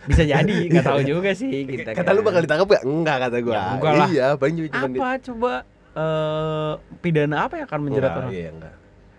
bisa 0.04 0.20
jadi 0.20 0.68
nggak 0.68 0.84
tahu 0.84 1.00
juga 1.00 1.32
sih 1.32 1.64
kita 1.72 1.96
Kata 1.96 2.12
lu 2.12 2.20
kan. 2.20 2.28
bakal 2.28 2.40
ditangkap 2.44 2.66
gak? 2.68 2.82
Enggak 2.84 3.16
kata 3.24 3.36
gua. 3.40 3.54
Ya, 3.56 3.64
enggak 3.72 3.92
lah. 3.96 4.08
Iya, 4.12 4.26
paling 4.36 4.54
cuma 4.54 4.68
cuma 4.68 4.86
di- 4.86 5.00
apa 5.00 5.10
coba 5.16 5.52
eh 5.94 6.72
pidana 6.98 7.46
apa 7.46 7.54
yang 7.56 7.66
akan 7.66 7.80
menjerat 7.82 8.08
Enggak, 8.08 8.20
orang 8.20 8.32
Iya, 8.32 8.48
enggak. 8.50 8.74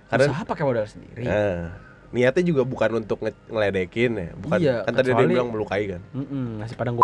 Karena 0.05 0.25
usaha 0.27 0.43
pakai 0.43 0.63
modal 0.63 0.85
sendiri 0.85 1.23
eh, 1.23 1.59
niatnya 2.11 2.43
juga 2.43 2.61
bukan 2.63 2.89
untuk 2.97 3.17
nge- 3.19 3.47
ngeledekin 3.47 4.11
ya, 4.13 4.29
bukan. 4.35 4.57
Iya, 4.59 4.75
kan 4.83 4.91
tadi 4.93 5.09
dia 5.09 5.25
bilang 5.25 5.49
melukai 5.49 5.83
kan. 5.87 6.01
Mm-mm, 6.11 6.59
nasi 6.59 6.73
padang 6.73 6.99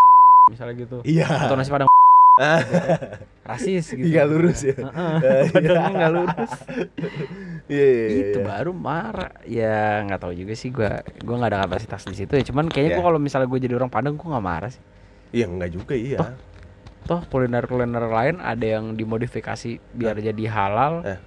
misalnya 0.48 0.76
gitu 0.76 0.98
Iya. 1.02 1.48
atau 1.48 1.56
nasi 1.56 1.70
padang 1.70 1.88
rasis 3.50 3.92
gitu 3.92 4.04
Iya, 4.04 4.24
lurus 4.24 4.60
ya. 4.64 4.76
Heeh, 4.76 5.16
Eh, 5.26 5.44
padangnya 5.52 5.92
nggak 5.98 6.12
lurus 6.12 6.52
Iya, 7.68 7.88
iya, 7.88 8.06
iya. 8.06 8.20
itu 8.28 8.40
iya. 8.40 8.46
baru 8.46 8.72
marah 8.72 9.32
ya 9.44 9.78
nggak 10.04 10.20
tahu 10.20 10.34
juga 10.34 10.54
sih 10.54 10.70
gua 10.70 10.92
gua 11.18 11.36
nggak 11.38 11.52
ada 11.52 11.60
kapasitas 11.64 12.04
di 12.04 12.16
situ 12.18 12.34
ya 12.34 12.44
cuman 12.44 12.68
kayaknya 12.68 12.92
Iya. 12.92 12.98
gua 13.00 13.06
kalau 13.08 13.20
misalnya 13.20 13.48
gue 13.48 13.60
jadi 13.62 13.76
orang 13.76 13.88
Padang 13.88 14.16
gua 14.16 14.36
nggak 14.36 14.46
marah 14.46 14.72
sih 14.72 14.84
Iya, 15.32 15.46
enggak 15.48 15.72
juga 15.72 15.94
iya. 15.94 16.20
toh 16.20 16.32
kuliner 17.04 17.64
kuliner 17.64 18.04
lain 18.04 18.38
ada 18.38 18.64
yang 18.64 18.94
dimodifikasi 18.94 19.78
biar 19.92 20.16
jadi 20.16 20.44
halal 20.48 21.02
Eh. 21.04 21.20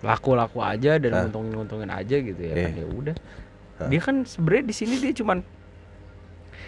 laku-laku 0.00 0.60
aja 0.60 0.96
dan 0.96 1.10
Eh. 1.10 1.18
nguntungin 1.22 1.52
nguntungin 1.54 1.90
aja 1.90 2.16
gitu 2.16 2.38
ya 2.38 2.54
kan 2.54 2.70
Iya. 2.70 2.80
ya 2.80 2.86
udah 2.86 3.16
Eh. 3.80 3.88
dia 3.88 4.00
kan 4.00 4.16
sebenarnya 4.22 4.64
di 4.64 4.74
sini 4.74 4.94
dia 4.98 5.12
cuman 5.12 5.40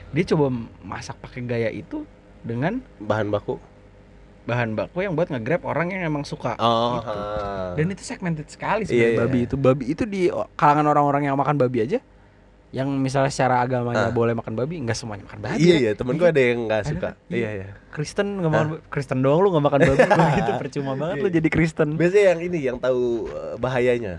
dia 0.08 0.24
coba 0.26 0.46
masak 0.80 1.16
pakai 1.18 1.44
gaya 1.44 1.68
itu 1.68 2.06
dengan 2.40 2.80
Bahan 2.96 3.28
baku. 3.28 3.58
bahan 4.46 4.72
baku 4.72 5.02
yang 5.02 5.12
buat 5.12 5.26
nge-grab 5.26 5.66
orang 5.66 5.90
yang 5.90 6.06
emang 6.06 6.22
suka 6.22 6.54
Oh. 6.56 6.96
Gitu. 6.96 7.10
ha. 7.10 7.74
dan 7.74 7.86
itu 7.88 7.98
segmented 8.00 8.46
sekali 8.46 8.82
Iya, 8.82 8.88
sebenarnya 8.88 9.10
iya. 9.10 9.20
babi 9.20 9.38
itu 9.42 9.54
babi 9.54 9.84
itu 9.86 10.02
di 10.02 10.20
kalangan 10.54 10.86
orang-orang 10.86 11.22
yang 11.24 11.34
makan 11.34 11.58
babi 11.58 11.82
aja 11.82 11.98
yang 12.68 12.90
misalnya 12.92 13.28
secara 13.28 13.60
agamanya 13.60 14.08
Ah. 14.08 14.12
boleh 14.12 14.32
makan 14.32 14.52
babi 14.52 14.80
nggak 14.80 14.94
semuanya 14.94 15.24
makan 15.24 15.40
babi 15.40 15.58
Iya, 15.60 15.76
iya, 15.78 15.92
temen 15.92 16.14
gua 16.14 16.28
ada 16.28 16.40
yang 16.40 16.58
enggak 16.62 16.80
Ada 16.80 16.88
suka. 16.88 17.00
kan? 17.00 17.14
Iya. 17.26 17.36
Iya, 17.36 17.50
iya. 17.56 17.68
Kristen 17.88 18.26
nggak 18.36 18.50
makan 18.50 18.66
ba- 18.68 18.82
Kristen 18.86 19.18
doang 19.20 19.40
lu 19.40 19.48
nggak 19.48 19.64
makan 19.64 19.80
babi 19.82 19.98
gitu 20.38 20.50
percuma 20.56 20.92
banget 20.94 21.16
lu 21.16 21.28
Iya. 21.28 21.34
jadi 21.34 21.48
Kristen 21.48 21.88
Biasanya 21.94 22.24
yang 22.28 22.40
ini 22.42 22.58
yang 22.60 22.76
tahu 22.76 23.02
eh, 23.26 23.54
bahayanya. 23.56 24.14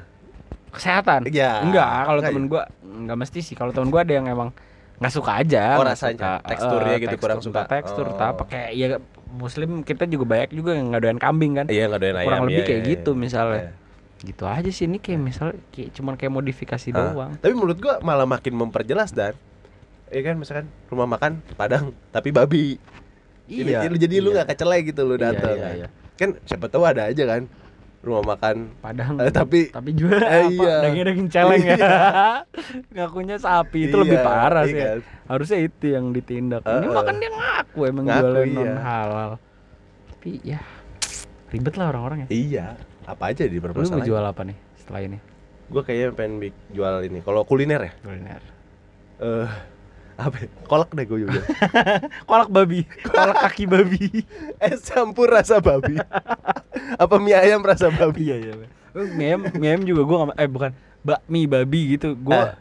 kesehatan 0.70 1.25
Iya. 1.25 1.51
enggak 1.62 1.88
kalau 2.06 2.22
temen 2.22 2.44
ya? 2.44 2.50
gua 2.50 2.62
nggak 2.82 3.18
mesti 3.18 3.39
sih 3.42 3.54
kalau 3.54 3.72
temen 3.72 3.88
gua 3.88 4.01
ada 4.01 4.13
yang 4.13 4.25
emang 4.25 4.50
nggak 4.98 5.13
suka 5.13 5.32
aja 5.38 5.63
Oh, 5.74 5.80
nggak 5.80 5.94
rasanya. 5.94 6.18
suka, 6.18 6.34
Teksturnya 6.48 6.89
eh, 6.89 6.98
gitu, 6.98 7.10
tekstur, 7.12 7.22
kurang 7.24 7.42
suka. 7.42 7.62
tekstur 7.68 8.06
Oh. 8.10 8.46
kayak 8.46 8.72
ya 8.74 8.88
muslim 9.30 9.70
kita 9.82 10.04
juga 10.06 10.25
banyak 10.25 10.50
juga 10.51 10.72
yang 10.74 10.89
nggak 10.89 11.01
doyan 11.04 11.20
kambing 11.20 11.54
kan 11.54 11.66
Iya, 11.68 11.84
enggak 11.86 12.01
doyan 12.01 12.16
ayam. 12.16 12.25
kurang 12.25 12.42
lebih 12.44 12.56
iya, 12.56 12.66
kayak 12.66 12.80
iya, 12.80 12.89
gitu 12.89 13.12
iya. 13.12 13.20
misalnya 13.20 13.60
Iya. 13.60 13.72
Gitu 14.19 14.43
aja 14.43 14.65
sih 14.67 14.86
ini 14.86 14.97
kayak 14.97 15.19
misal 15.19 15.47
kayak 15.69 15.93
cuman 15.93 16.13
kayak 16.13 16.31
modifikasi 16.31 16.89
doang 16.89 17.38
Tapi 17.38 17.53
menurut 17.53 17.77
gua 17.77 18.00
malah 18.00 18.25
makin 18.25 18.53
memperjelas 18.53 19.12
dan 19.12 19.38
Iya 20.07 20.21
kan 20.24 20.36
misalkan 20.36 20.65
rumah 20.88 21.05
makan 21.05 21.43
Padang 21.53 21.91
tapi 22.09 22.31
babi. 22.31 22.79
Jadi, 23.45 23.95
jadi 23.97 24.15
lu 24.17 24.29
iya. 24.29 24.41
nggak 24.41 24.47
kecelek 24.50 24.81
gitu 24.89 25.03
lu 25.03 25.15
Iya, 25.15 25.31
datang 25.31 25.53
iya, 25.53 25.62
kan. 25.62 25.75
iya. 25.75 25.88
Kan 26.15 26.29
siapa 26.43 26.65
tahu 26.65 26.83
ada 26.83 27.07
aja 27.07 27.24
kan 27.24 27.45
rumah 27.97 28.36
makan 28.36 28.71
padang 28.79 29.19
eh, 29.19 29.33
tapi 29.33 29.67
tapi 29.67 29.91
jual 29.91 30.15
Eh, 30.24 30.47
apa 30.47 30.53
iya. 30.53 30.75
daging 30.79 31.03
daging 31.03 31.27
celeng 31.27 31.63
ya 31.65 31.75
ngakunya 32.95 33.36
sapi 33.36 33.89
itu 33.89 33.95
lebih 33.97 34.15
Iya, 34.15 34.24
parah 34.24 34.63
iya 34.63 34.69
sih 34.69 34.77
ya. 34.77 34.86
kan? 34.88 35.00
harusnya 35.27 35.57
itu 35.59 35.86
yang 35.91 36.05
ditindak 36.09 36.62
ini 36.63 36.88
Heeh. 36.88 36.93
makan 36.93 37.15
dia 37.17 37.31
ngaku 37.33 37.79
emang 37.83 38.03
Ngaku, 38.07 38.21
jualan 38.21 38.45
iya. 38.47 38.55
non 38.55 38.77
halal 38.79 39.31
tapi 40.07 40.29
ya 40.39 40.62
ribet 41.48 41.74
lah 41.74 41.89
orang-orang 41.89 42.18
ya 42.20 42.27
Iya, 42.27 42.66
apa 43.04 43.24
aja 43.27 43.44
di 43.44 43.56
lu 43.56 43.62
mau 43.62 43.72
permasalahan. 43.72 44.04
jual 44.04 44.24
apa 44.24 44.42
nih 44.44 44.58
setelah 44.77 45.01
ini 45.04 45.18
Gua 45.68 45.82
kayaknya 45.82 46.10
pengen 46.13 46.39
jual 46.70 47.04
ini. 47.04 47.20
Kalau 47.20 47.44
kuliner 47.44 47.82
ya? 47.82 47.92
kuliner 48.00 48.39
Eh 49.18 49.48
apa? 50.16 50.36
ya? 50.38 50.48
Kolak 50.63 50.89
deh 50.92 51.04
gue 51.04 51.20
juga. 51.22 51.44
kolak 52.30 52.48
babi 52.48 52.88
kolak 53.04 53.36
kaki 53.38 53.63
babi 53.66 54.24
es 54.63 54.80
campur 54.82 55.27
rasa 55.27 55.60
babi. 55.60 56.00
apa 57.04 57.16
mie 57.18 57.36
ayam 57.36 57.60
rasa 57.62 57.88
babi? 57.89 58.27
iya 58.27 58.38
iya 58.42 58.54
mie 59.12 59.27
ayam 59.27 59.42
mie 59.54 59.70
ayam 59.70 59.84
juga 59.84 60.01
ma- 60.25 60.36
eh 60.36 60.48
bukan 60.48 60.72
bakmi 61.01 61.46
babi 61.46 61.80
gitu 61.94 62.16
gua 62.16 62.39
Eh. 62.39 62.51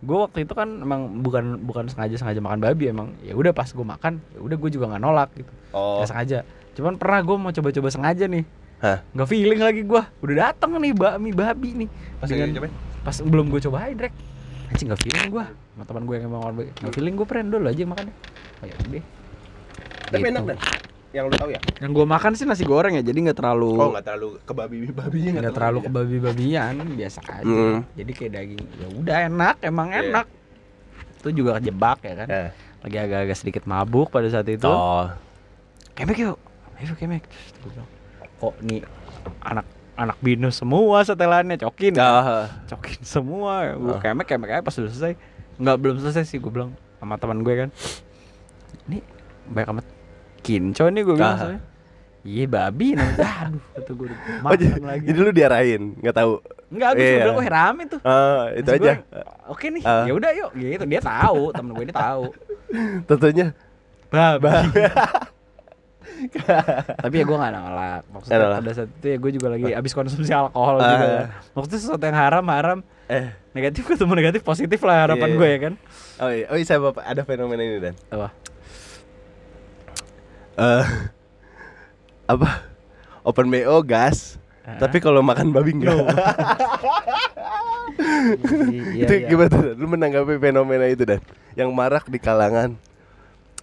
gua 0.00 0.18
waktu 0.26 0.42
itu 0.42 0.52
kan 0.52 0.68
emang 0.68 1.02
bukan 1.18 1.58
bukan 1.60 1.86
sengaja 1.86 2.14
sengaja 2.16 2.38
makan 2.38 2.58
babi 2.60 2.86
emang 2.88 3.14
ya 3.20 3.32
udah 3.32 3.50
pas 3.50 3.66
gua 3.68 3.86
makan 3.88 4.18
ya 4.28 4.38
udah 4.40 4.56
gua 4.56 4.68
juga 4.68 4.84
nggak 4.88 5.00
nolak 5.00 5.30
gitu 5.32 5.52
Oh. 5.70 5.98
nggak 5.98 6.10
sengaja 6.10 6.38
cuman 6.78 6.94
pernah 6.94 7.20
gua 7.20 7.36
mau 7.36 7.50
coba-coba 7.50 7.88
sengaja 7.90 8.24
nih 8.24 8.46
Hah? 8.78 9.02
nggak 9.10 9.26
feeling 9.26 9.58
lagi 9.58 9.82
gua 9.82 10.06
udah 10.20 10.34
datang 10.46 10.78
nih 10.78 10.94
bakmi 10.94 11.30
babi 11.32 11.70
nih 11.76 11.88
Pas 12.16 12.30
Dengan- 12.30 12.54
cobain? 12.54 12.72
pas 13.00 13.16
belum 13.18 13.46
gua 13.48 13.60
cobain 13.60 13.92
Drek 13.92 14.14
anjing 14.68 14.86
nggak 14.86 15.02
feeling 15.02 15.26
gua 15.28 15.44
sama 15.48 15.84
teman 15.84 16.02
gue 16.04 16.14
yang 16.14 16.26
emang 16.28 16.42
babi 16.46 16.70
nggak 16.72 16.92
feeling 16.92 17.14
gua 17.14 17.26
pren 17.26 17.46
dulu 17.48 17.66
aja 17.66 17.82
makan 17.82 18.06
oh 18.62 18.64
ya 18.64 18.74
udah 18.78 19.02
Tapi 20.08 20.18
Gitu. 20.18 20.30
enak 20.30 20.44
dan. 20.46 20.58
Yang 21.08 21.24
lu 21.24 21.34
tahu 21.34 21.50
ya? 21.50 21.60
yang 21.80 21.90
gua 21.90 22.06
makan 22.06 22.32
sih 22.32 22.44
nasi 22.44 22.62
goreng 22.62 22.92
ya 22.92 23.02
jadi 23.02 23.16
nggak 23.18 23.38
terlalu 23.38 23.70
Oh, 23.74 23.88
enggak 23.90 24.04
terlalu 24.06 24.28
ke 24.38 24.52
babi 24.52 24.76
babinya 24.92 25.30
nggak 25.34 25.52
terlalu 25.52 25.78
ke 25.80 25.90
babi-babian 25.90 26.74
biasa 26.94 27.18
aja 27.24 27.44
Hmm. 27.44 27.80
jadi 27.92 28.10
kayak 28.12 28.30
daging 28.30 28.60
ya 28.60 28.86
udah 28.94 29.16
enak 29.26 29.54
emang 29.60 29.88
Iya. 29.88 29.98
enak 30.04 30.26
itu 31.18 31.28
juga 31.34 31.50
kejebak 31.56 31.98
ya 32.02 32.14
kan 32.14 32.28
Eh. 32.28 32.48
lagi 32.78 32.96
agak-agak 33.00 33.36
sedikit 33.36 33.64
mabuk 33.64 34.08
pada 34.08 34.28
saat 34.28 34.46
itu 34.46 34.68
Oh. 34.68 35.08
kemek 35.92 36.20
yuk 36.22 36.38
ayo 36.78 36.94
kemek 36.94 37.24
Terus 37.26 37.58
gua 37.58 37.70
bilang, 37.74 37.88
kok 38.38 38.54
nih 38.60 38.80
anak 39.40 39.66
anak 39.94 40.16
binus 40.18 40.54
semua 40.56 41.02
setelannya 41.02 41.58
cokin 41.58 41.94
Ah. 41.96 42.46
cokin 42.64 43.02
semua 43.02 43.74
gue 43.74 43.92
Ah. 43.92 44.00
kemek 44.00 44.26
kemek 44.26 44.48
aja 44.48 44.62
pas 44.62 44.74
udah 44.74 44.88
selesai 44.88 45.14
nggak 45.58 45.76
belum 45.76 45.96
selesai 45.98 46.22
sih 46.24 46.38
gue 46.38 46.48
bilang 46.48 46.70
sama 46.96 47.18
teman 47.18 47.42
gue 47.42 47.54
kan 47.56 47.68
ini 48.86 49.02
banyak 49.44 49.68
amat 49.72 49.86
kinco 50.40 50.86
nih 50.86 51.02
gue 51.02 51.14
bilang 51.14 51.34
Ah. 51.34 51.38
soalnya 51.40 51.60
iya 52.22 52.44
babi 52.46 52.94
nanti 52.94 53.22
aduh 53.22 53.62
kata 53.72 53.90
gue 53.92 54.06
Oh, 54.06 54.42
makan 54.44 54.54
jadi, 54.56 54.80
lagi 54.80 55.04
jadi 55.04 55.18
lu 55.18 55.30
diarahin, 55.30 55.82
nggak 55.96 56.14
tahu. 56.14 56.32
Enggak, 56.68 56.88
gue 56.92 57.00
cuma 57.00 57.18
bilang, 57.24 57.38
wah 57.40 57.48
rame 57.48 57.82
tuh. 57.88 58.00
Ah, 58.04 58.52
itu 58.52 58.68
Nasi 58.68 58.84
aja. 58.84 58.92
Oke 59.48 59.66
nih, 59.72 59.82
Ah. 59.82 60.04
ya 60.04 60.12
udah 60.12 60.30
yuk 60.36 60.50
gitu. 60.52 60.84
Dia 60.84 61.00
tahu, 61.00 61.42
temen 61.50 61.70
gue 61.72 61.84
ini 61.88 61.94
tahu. 61.96 62.24
Tentunya 63.08 63.46
Babi. 64.12 64.46
Tapi 67.04 67.14
ya 67.14 67.24
gue 67.24 67.36
gak 67.36 67.52
nolak. 67.52 68.00
Maksudnya 68.08 68.38
nolak. 68.40 68.58
pada 68.58 68.70
saat 68.72 68.90
itu 68.90 69.06
ya 69.06 69.16
gue 69.16 69.30
juga 69.32 69.48
lagi 69.50 69.70
abis 69.70 69.92
konsumsi 69.92 70.30
alkohol 70.30 70.76
Ah. 70.76 70.86
juga. 70.88 71.06
ya. 71.06 71.24
Maksudnya 71.52 71.78
sesuatu 71.78 72.02
yang 72.02 72.18
haram 72.18 72.44
haram 72.46 72.78
eh 73.06 73.26
negatif 73.52 73.82
ketemu 73.86 74.12
negatif 74.14 74.40
positif 74.42 74.80
lah 74.82 75.06
harapan 75.06 75.28
Iya. 75.30 75.36
gue 75.36 75.48
ya 75.48 75.58
kan. 75.58 75.72
oh 76.18 76.30
iya, 76.30 76.44
oh 76.46 76.56
iya 76.56 76.64
saya 76.64 76.78
bapak 76.78 77.02
ada 77.02 77.22
fenomena 77.22 77.62
ini 77.62 77.78
dan. 77.78 77.94
Apa? 78.08 78.28
Eh 80.56 80.84
apa? 82.32 82.48
Open 83.22 83.46
BO 83.46 83.80
gas. 83.82 84.36
Ah. 84.62 84.76
Tapi 84.78 84.98
kalau 84.98 85.20
makan 85.20 85.50
babi 85.50 85.72
enggak. 85.74 85.96
Iya, 88.68 89.04
itu 89.04 89.12
iya. 89.16 89.26
gimana? 89.26 89.74
Lu 89.74 89.86
menanggapi 89.88 90.38
fenomena 90.38 90.86
itu 90.86 91.02
dan 91.02 91.18
yang 91.54 91.72
marak 91.72 92.06
di 92.06 92.20
kalangan. 92.20 92.76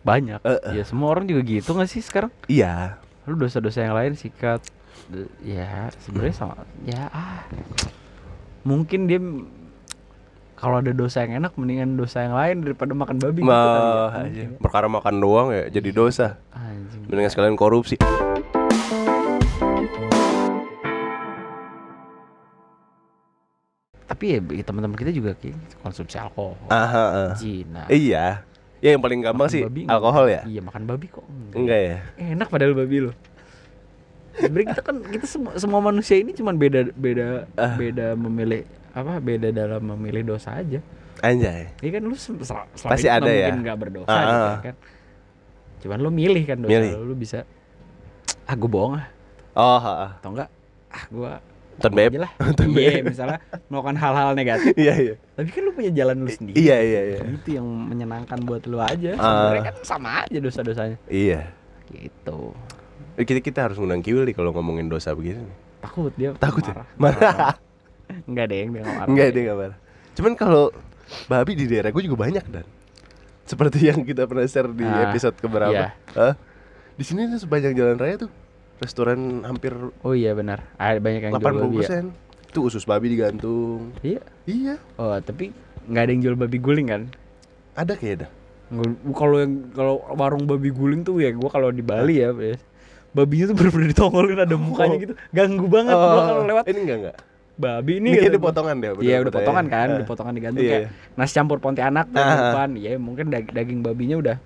Banyak. 0.06 0.40
Eh, 0.46 0.60
eh. 0.70 0.74
Ya 0.80 0.84
semua 0.86 1.10
orang 1.10 1.26
juga 1.26 1.42
gitu 1.42 1.74
gak 1.74 1.90
sih 1.90 2.06
sekarang? 2.06 2.30
Iya. 2.46 3.02
Lu 3.26 3.34
dosa-dosa 3.34 3.82
yang 3.82 3.98
lain 3.98 4.14
sikat. 4.14 4.62
Ya 5.42 5.90
sebenarnya 5.98 6.36
sama. 6.38 6.62
Ya 6.86 7.10
ah. 7.10 7.42
Mungkin 8.62 9.10
dia 9.10 9.18
kalau 10.56 10.80
ada 10.80 10.94
dosa 10.94 11.26
yang 11.26 11.42
enak 11.42 11.58
mendingan 11.58 11.98
dosa 11.98 12.22
yang 12.22 12.38
lain 12.38 12.62
daripada 12.62 12.94
makan 12.94 13.18
babi 13.18 13.42
gitu 13.42 13.50
ya. 13.50 13.66
Mungkin 13.66 14.26
aja. 14.30 14.42
ya. 14.46 14.48
perkara 14.62 14.86
makan 14.86 15.16
doang 15.18 15.50
ya 15.50 15.74
jadi 15.74 15.90
dosa. 15.90 16.38
Anjing. 16.54 17.10
Mendingan 17.10 17.32
sekalian 17.34 17.58
korupsi. 17.58 17.98
Tapi 24.06 24.24
ya 24.38 24.64
teman-teman 24.64 24.96
kita 24.96 25.10
juga 25.10 25.34
kayak 25.34 25.82
konsumsi 25.82 26.22
alkohol. 26.22 26.70
Aha. 26.70 27.34
ah. 27.34 27.34
Zina. 27.36 27.90
Iya. 27.90 28.46
Ya 28.86 28.94
yang 28.94 29.02
paling 29.02 29.20
gampang 29.20 29.48
Makan 29.48 29.50
sih 29.52 29.62
babi 29.64 29.82
enggak? 29.82 29.96
alkohol 29.98 30.26
ya. 30.28 30.42
Iya, 30.46 30.62
makan 30.62 30.82
babi 30.86 31.06
kok 31.10 31.26
enggak. 31.26 31.58
Enggak 31.58 31.80
ya. 31.82 31.98
Enak 32.30 32.48
padahal 32.48 32.74
babi 32.76 32.98
lo. 33.02 33.12
Sebenarnya 34.36 34.68
kita 34.70 34.82
kan 34.84 34.96
kita 35.02 35.26
semua, 35.26 35.52
semua 35.56 35.80
manusia 35.82 36.16
ini 36.16 36.32
cuman 36.32 36.54
beda 36.54 36.92
beda 36.92 37.28
Ah. 37.56 37.74
beda 37.74 38.14
memilih 38.14 38.62
apa 38.92 39.18
beda 39.18 39.50
dalam 39.50 39.82
memilih 39.90 40.22
dosa 40.28 40.54
aja. 40.54 40.78
Anjay. 41.18 41.72
Ini 41.80 41.90
kan 41.90 42.02
lu 42.04 42.14
sel- 42.14 42.38
selama 42.38 42.92
Pasti 42.92 43.08
ada 43.08 43.26
ya. 43.26 43.48
mungkin 43.48 43.64
nggak 43.64 43.80
berdosa 43.80 44.12
Ah, 44.12 44.22
gitu 44.22 44.52
kan. 44.62 44.76
Cuman 45.82 45.98
lu 45.98 46.10
milih 46.12 46.44
kan 46.44 46.58
dosa 46.60 46.72
Milih. 46.72 46.92
lu, 46.94 47.10
lu 47.10 47.16
bisa 47.16 47.42
ah 48.44 48.54
gue 48.54 48.68
bohong 48.68 48.94
ah 48.96 49.08
Oh, 49.56 49.80
ha, 49.80 50.20
atau 50.20 50.30
enggak 50.30 50.50
ah 50.88 51.04
gue 51.08 51.32
Nonton 51.76 51.92
aja 51.98 52.20
lah. 52.20 52.32
Nonton 52.42 52.68
Iya, 52.72 52.92
beb. 52.96 53.04
misalnya 53.06 53.38
melakukan 53.68 53.98
hal-hal 53.98 54.30
negatif. 54.32 54.74
Iya, 54.76 54.94
iya. 54.96 55.16
Tapi 55.34 55.50
kan 55.50 55.62
lu 55.62 55.72
punya 55.72 55.92
jalan 55.92 56.16
lu 56.18 56.30
sendiri. 56.30 56.56
Iya, 56.56 56.78
iya, 56.80 57.02
iya. 57.06 57.20
Itu 57.28 57.50
yang 57.54 57.68
menyenangkan 57.68 58.40
buat 58.42 58.64
lu 58.64 58.80
aja. 58.80 59.12
Ah. 59.14 59.52
Sebenarnya 59.52 59.64
kan 59.66 59.76
sama 59.84 60.10
aja 60.24 60.38
dosa-dosanya. 60.40 60.98
Iya. 61.06 61.52
Gitu. 61.88 62.40
Kita 63.18 63.40
kita 63.40 63.60
harus 63.62 63.76
ngundang 63.76 64.00
Kiwil 64.00 64.24
nih 64.24 64.34
kalau 64.34 64.52
ngomongin 64.52 64.88
dosa 64.88 65.12
begini. 65.12 65.44
takut 65.78 66.10
dia 66.14 66.34
Takut 66.34 66.64
ya? 66.64 66.74
marah. 66.74 66.88
Marah. 66.98 67.54
Enggak 68.30 68.46
deh, 68.50 68.58
dia 68.58 68.70
nggak 68.74 68.86
marah. 68.88 69.08
Enggak 69.08 69.28
dia 69.30 69.42
nggak 69.44 69.60
marah. 69.60 69.78
Cuman 70.14 70.34
kalau 70.34 70.64
babi 71.26 71.54
di 71.54 71.66
daerah 71.66 71.90
gue 71.90 72.02
juga 72.02 72.18
banyak 72.20 72.46
dan 72.46 72.66
seperti 73.44 73.86
yang 73.86 74.02
kita 74.02 74.26
pernah 74.26 74.42
share 74.46 74.66
di 74.68 74.82
Ah, 74.82 75.06
episode 75.08 75.38
keberapa. 75.38 75.70
iya. 75.72 75.94
Hah? 76.12 76.34
Di 76.96 77.04
sini 77.04 77.28
tuh 77.28 77.38
sepanjang 77.38 77.72
jalan 77.72 77.96
raya 77.96 78.16
tuh 78.18 78.32
restoran 78.78 79.20
hampir 79.42 79.72
Oh 80.02 80.12
iya 80.12 80.32
benar. 80.32 80.64
Ada 80.76 81.00
banyak 81.00 81.22
yang 81.22 81.34
jual 81.34 81.44
80% 81.44 81.62
babi 81.62 81.78
ya. 81.78 81.90
Itu 82.46 82.60
usus 82.64 82.84
babi 82.84 83.08
digantung. 83.10 83.92
Iya. 84.00 84.22
Iya, 84.46 84.76
Oh, 84.96 85.12
tapi 85.18 85.52
nggak 85.86 86.02
ada 86.02 86.12
yang 86.12 86.22
jual 86.22 86.36
babi 86.36 86.58
guling 86.58 86.88
kan? 86.88 87.04
ada 87.74 87.92
kayak 87.92 88.16
dah. 88.22 88.30
Nggak- 88.68 88.98
Kalau 89.12 89.38
yang 89.38 89.54
kalau 89.70 89.96
warung 90.12 90.46
babi 90.46 90.70
guling 90.70 91.02
tuh 91.02 91.18
ya 91.18 91.30
gua 91.30 91.50
kalau 91.50 91.70
di 91.70 91.82
Bali 91.82 92.18
ya, 92.18 92.32
ya, 92.32 92.56
babinya 93.12 93.46
tuh 93.48 93.56
bener-bener 93.56 93.88
ditongolin 93.92 94.40
ada 94.40 94.56
mukanya 94.56 94.92
Oh. 94.92 95.02
gitu. 95.02 95.14
Ganggu 95.30 95.66
banget 95.66 95.92
gua 95.94 96.22
kalau 96.24 96.44
lewat 96.44 96.64
Ini 96.66 96.80
enggak 96.80 96.98
enggak. 97.00 97.18
babi 97.56 97.94
ini. 97.98 98.08
Ini 98.08 98.18
kayak 98.18 98.30
ada 98.30 98.38
gua. 98.38 98.48
potongan 98.48 98.76
deh. 98.78 98.90
Iya 99.00 99.16
udah 99.22 99.34
potongan 99.34 99.66
kan, 99.66 99.88
udah 99.94 100.08
potongan 100.08 100.34
digantung 100.34 100.62
Iya, 100.62 100.72
kayak 100.72 100.88
nasi 101.14 101.34
campur 101.34 101.58
Pontianak 101.58 102.06
tuh 102.08 102.18
Ah. 102.18 102.36
depan. 102.50 102.70
Iya, 102.76 102.92
mungkin 102.96 103.26
dag- 103.28 103.52
daging 103.52 103.80
babinya 103.82 104.16
udah 104.18 104.38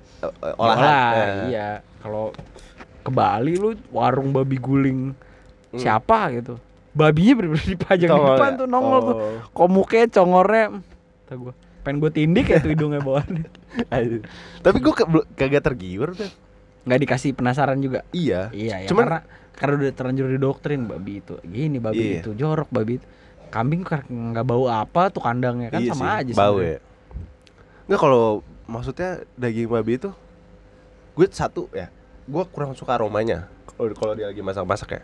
olahan. 0.56 0.78
diolah. 0.80 1.14
Ya. 1.14 1.34
Iya, 1.46 1.68
kalau 2.00 2.26
ke 3.10 3.12
Bali 3.12 3.54
lu 3.54 3.70
warung 3.90 4.30
babi 4.30 4.56
guling 4.56 5.18
Hmm. 5.70 5.78
siapa 5.78 6.30
gitu. 6.32 6.58
Babinya 6.92 7.34
bener-bener 7.36 7.68
dipajang 7.70 8.06
di 8.06 8.14
Tongol 8.16 8.34
depan 8.36 8.52
ya? 8.52 8.58
tuh 8.58 8.68
nongol 8.68 9.00
tuh. 9.00 9.16
Oh. 9.16 9.38
Komuknya, 9.52 10.06
congornya, 10.08 10.66
kata 11.24 11.34
gua. 11.36 11.54
Pengen 11.80 11.98
gue 12.00 12.12
tindik 12.12 12.46
ya 12.46 12.58
tuh 12.58 12.70
hidungnya 12.70 13.00
bawaannya. 13.00 13.46
Aduh. 13.94 14.22
Tapi 14.60 14.78
gue 14.80 14.94
kagak 15.34 15.64
tergiur 15.64 16.12
tuh. 16.12 16.26
Nggak 16.84 17.00
dikasih 17.06 17.32
penasaran 17.34 17.78
juga. 17.78 18.02
Iya. 18.10 18.50
Iya, 18.50 18.84
ya 18.84 18.88
Cuman- 18.90 19.06
karena 19.06 19.20
karena 19.54 19.74
udah 19.78 19.94
terlanjur 19.94 20.28
didoktrin 20.28 20.82
babi 20.86 21.14
itu. 21.20 21.38
Gini 21.44 21.78
babi 21.78 22.02
Iya. 22.02 22.20
itu 22.20 22.32
jorok 22.34 22.70
babi 22.70 22.98
itu. 22.98 23.06
Kambing 23.50 23.86
nggak 23.86 24.46
bau 24.46 24.66
apa 24.68 25.10
tuh 25.10 25.22
kandangnya 25.22 25.70
kan 25.70 25.82
Iya 25.82 25.94
sama 25.94 26.06
sih, 26.18 26.18
aja 26.26 26.32
bau 26.34 26.58
sebenarnya. 26.58 26.74
ya. 26.74 26.80
Enggak 27.86 28.00
kalau 28.00 28.24
maksudnya 28.66 29.10
daging 29.36 29.70
babi 29.70 29.92
itu 29.96 30.10
gue 31.14 31.26
satu 31.30 31.70
ya. 31.72 31.94
Gue 32.30 32.44
kurang 32.54 32.78
suka 32.78 32.94
aromanya. 32.94 33.50
Kalau 33.74 34.14
dia 34.14 34.30
lagi 34.30 34.46
masak-masak 34.46 34.90
ya. 34.94 35.02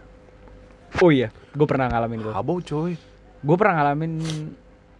Oh 1.02 1.10
iya, 1.10 1.34
gue 1.52 1.68
pernah 1.68 1.90
ngalamin 1.90 2.22
gue. 2.22 2.34
Habau 2.34 2.62
coy. 2.62 2.94
Gue 3.42 3.56
pernah 3.58 3.82
ngalamin 3.82 4.12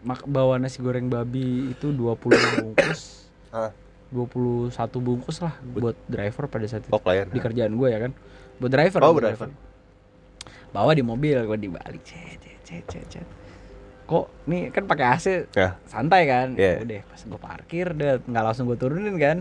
mak 0.06 0.22
bawa 0.26 0.58
nasi 0.58 0.82
goreng 0.82 1.08
babi 1.08 1.72
itu 1.72 1.94
20 1.94 2.18
bungkus. 2.62 3.30
Ah. 3.54 3.72
21 4.14 4.70
bungkus 5.02 5.42
lah 5.42 5.54
buat 5.64 5.96
driver 6.06 6.46
pada 6.46 6.66
saat 6.66 6.86
itu. 6.86 6.92
Oh 6.92 7.00
klien. 7.00 7.30
Di 7.30 7.40
kerjaan 7.40 7.74
gue 7.74 7.88
ya 7.90 8.00
kan. 8.02 8.12
Buat 8.58 8.72
driver. 8.72 9.00
Oh, 9.02 9.14
buat 9.14 9.26
driver. 9.26 9.50
Bawa 10.70 10.92
di 10.92 11.04
mobil 11.06 11.38
gue 11.38 11.58
dibalik. 11.58 12.02
Cet, 12.04 12.42
cet, 12.42 12.60
cet, 12.64 12.84
cet, 12.90 13.06
cet. 13.08 13.28
Kok 14.06 14.46
nih 14.46 14.70
kan 14.70 14.86
pakai 14.86 15.06
AC 15.10 15.26
Ya. 15.58 15.80
santai 15.90 16.30
kan? 16.30 16.54
Iya. 16.54 16.86
Udah 16.86 17.02
pas 17.10 17.22
gue 17.22 17.40
parkir 17.42 17.88
deh 17.96 18.22
nggak 18.22 18.44
langsung 18.44 18.70
gue 18.70 18.78
turunin 18.78 19.16
kan. 19.18 19.38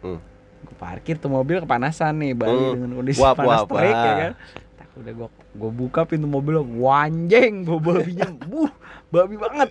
Hmm. 0.00 0.20
Gue 0.60 0.74
parkir 0.74 1.16
tuh 1.16 1.28
mobil 1.28 1.58
kepanasan 1.58 2.14
nih 2.16 2.32
Bali 2.32 2.50
Hmm. 2.50 2.72
dengan 2.74 2.90
kondisi 2.96 3.18
Wap, 3.18 3.34
panas 3.34 3.60
wap, 3.60 3.70
terik 3.72 3.94
ya 3.94 4.14
kan. 4.16 4.32
Tak, 4.74 4.88
udah 4.96 5.12
gue 5.14 5.28
gue 5.54 5.70
buka 5.72 6.00
pintu 6.04 6.26
mobil 6.26 6.54
wanjeng 6.76 7.62
bawa 7.62 7.80
babinya 7.80 8.26
buh 8.44 8.70
babi 9.08 9.34
banget 9.36 9.70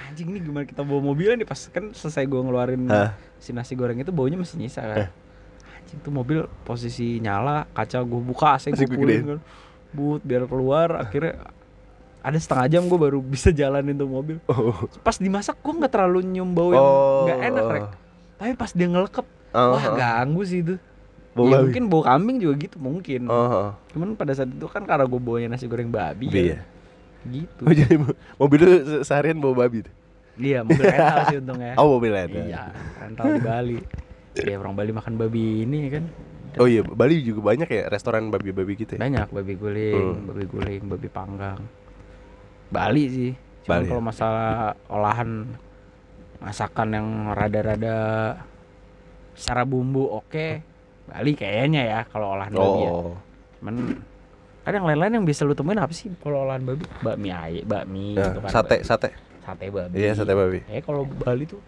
anjing 0.00 0.28
nih 0.30 0.40
gimana 0.40 0.64
kita 0.64 0.80
bawa 0.80 1.00
mobilnya 1.02 1.36
nih 1.36 1.44
pas 1.44 1.60
kan 1.66 1.90
selesai 1.90 2.22
gue 2.22 2.40
ngeluarin 2.40 2.86
Hah? 2.86 3.12
si 3.36 3.50
nasi 3.50 3.74
goreng 3.74 3.96
itu 3.96 4.10
baunya 4.10 4.36
masih 4.36 4.56
nyisa 4.56 4.80
kan 4.80 4.96
Eh. 4.98 5.08
anjing 5.76 5.98
tuh 5.98 6.08
mobil 6.10 6.38
posisi 6.62 7.18
nyala 7.18 7.66
kaca 7.68 8.00
gue 8.00 8.20
buka 8.22 8.54
AC 8.54 8.70
gue 8.70 8.86
pulin 8.86 9.22
kan 9.26 9.38
but 9.90 10.22
biar 10.22 10.46
keluar 10.46 10.96
akhirnya 10.98 11.42
ada 12.20 12.38
setengah 12.38 12.66
jam 12.70 12.82
gue 12.86 12.96
baru 12.96 13.18
bisa 13.18 13.50
jalanin 13.50 13.92
tuh 13.94 14.06
mobil 14.06 14.38
Oh. 14.46 14.86
pas 15.00 15.16
dimasak 15.16 15.58
gue 15.58 15.72
nggak 15.74 15.90
terlalu 15.90 16.22
nyium 16.24 16.50
bau 16.50 16.70
yang 16.70 16.88
nggak 17.26 17.38
enak 17.44 17.64
rek 17.68 17.86
tapi 18.34 18.52
pas 18.54 18.70
dia 18.70 18.86
ngelekep 18.86 19.26
Oh, 19.52 19.76
wah 19.76 19.84
ganggu 19.92 20.42
sih 20.42 20.60
itu 20.60 20.76
Bau 21.32 21.44
ya, 21.44 21.56
babi. 21.56 21.64
mungkin 21.66 21.84
bau 21.88 22.02
kambing 22.02 22.36
juga 22.38 22.54
gitu 22.58 22.76
mungkin 22.76 23.24
oh. 23.24 23.72
cuman 23.88 24.12
pada 24.12 24.32
saat 24.32 24.48
itu 24.48 24.64
kan 24.66 24.84
karena 24.84 25.04
gue 25.04 25.16
bawanya 25.18 25.48
nasi 25.50 25.64
goreng 25.64 25.88
babi 25.88 26.28
Iya. 26.28 26.44
ya, 26.54 26.60
gitu 27.26 27.62
Oh 27.62 27.72
jadi 27.72 27.96
mo- 27.96 28.16
mobil 28.36 28.58
lu 28.58 28.70
se- 28.82 29.04
seharian 29.06 29.36
bawa 29.36 29.64
babi 29.64 29.80
tuh? 29.82 29.94
iya 30.34 30.60
mobil 30.60 30.80
rental 30.82 31.18
sih 31.26 31.36
untungnya 31.38 31.72
Oh 31.80 31.88
mobil 31.90 32.12
ada. 32.12 32.36
iya 32.38 32.68
rental 32.98 33.26
di 33.30 33.40
Bali 33.40 33.78
ya 34.48 34.56
orang 34.56 34.72
Bali 34.72 34.90
makan 34.90 35.14
babi 35.16 35.64
ini 35.64 35.88
kan 35.88 36.04
Oh 36.56 36.68
iya, 36.68 36.84
Bali 36.84 37.20
juga 37.20 37.40
banyak 37.46 37.64
ya 37.66 37.88
restoran 37.88 38.28
babi-babi 38.28 38.76
gitu 38.76 38.96
ya. 38.96 39.00
banyak 39.00 39.24
babi 39.26 39.52
guling 39.54 40.04
Hmm. 40.20 40.28
babi 40.28 40.44
guling 40.46 40.82
babi 40.86 41.08
panggang 41.08 41.60
Bali 42.68 43.04
sih 43.06 43.32
cuman 43.62 43.78
ya? 43.78 43.88
kalau 43.88 44.02
masalah 44.02 44.52
olahan 44.86 45.48
masakan 46.38 46.88
yang 46.90 47.08
rada-rada 47.30 47.96
secara 49.32 49.62
bumbu 49.62 50.06
oke 50.08 50.60
Bali 51.04 51.32
kayaknya 51.32 51.82
ya 51.82 52.00
kalau 52.04 52.32
olahan 52.32 52.50
babi 52.50 52.80
ya 52.80 52.90
Oh. 52.90 53.14
cuman 53.58 53.74
kan 54.62 54.72
yang 54.72 54.86
lain-lain 54.86 55.12
yang 55.14 55.24
bisa 55.24 55.42
lu 55.42 55.52
temuin 55.52 55.76
apa 55.76 55.90
sih 55.90 56.06
kalau 56.16 56.44
olahan 56.44 56.62
babi 56.62 56.86
bakmi 56.98 57.28
ayam 57.28 57.64
bakmi 57.64 58.14
Ya, 58.14 58.28
gitu 58.28 58.38
kan 58.40 58.50
sate, 58.52 58.76
babi. 58.76 58.84
sate. 58.84 59.08
sate 59.40 59.64
babi 59.68 59.94
Iya, 59.96 60.10
sate 60.14 60.32
babi. 60.32 60.58
eh 60.64 60.78
kalau 60.78 61.02
Bali 61.02 61.44
tuh 61.44 61.58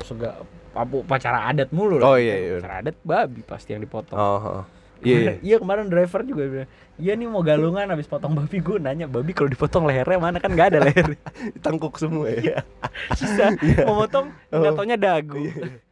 sega 0.00 0.42
apa 0.72 0.94
upacara 0.94 1.46
adat 1.46 1.70
mulu 1.70 1.96
Oh, 1.96 2.14
lah 2.14 2.18
iya, 2.18 2.34
iya. 2.36 2.50
upacara 2.56 2.74
adat 2.80 2.96
babi 3.00 3.40
pasti 3.42 3.72
yang 3.72 3.80
dipotong 3.80 4.14
Oh, 4.14 4.38
oh. 4.38 4.62
Iya, 4.98 5.16
iya. 5.18 5.32
iya 5.46 5.56
kemarin 5.56 5.86
driver 5.86 6.20
juga 6.22 6.42
bilang 6.44 6.70
iya 6.96 7.12
nih 7.12 7.26
mau 7.26 7.40
galungan 7.40 7.86
habis 7.86 8.06
potong 8.06 8.32
babi 8.32 8.58
gue 8.58 8.76
nanya 8.76 9.06
babi 9.06 9.30
kalau 9.30 9.46
dipotong 9.46 9.84
lehernya 9.84 10.18
mana 10.18 10.36
kan 10.36 10.50
nggak 10.50 10.68
ada 10.72 10.78
leher 10.82 11.14
Tangkuk 11.64 11.94
semua 11.94 12.26
ya. 12.28 12.64
susah 13.18 13.52
mau 13.84 14.00
potong 14.00 14.32
nggak 14.48 14.72
Oh. 14.72 14.76
taunya 14.76 14.96
dagu 14.96 15.44
Iya. 15.44 15.84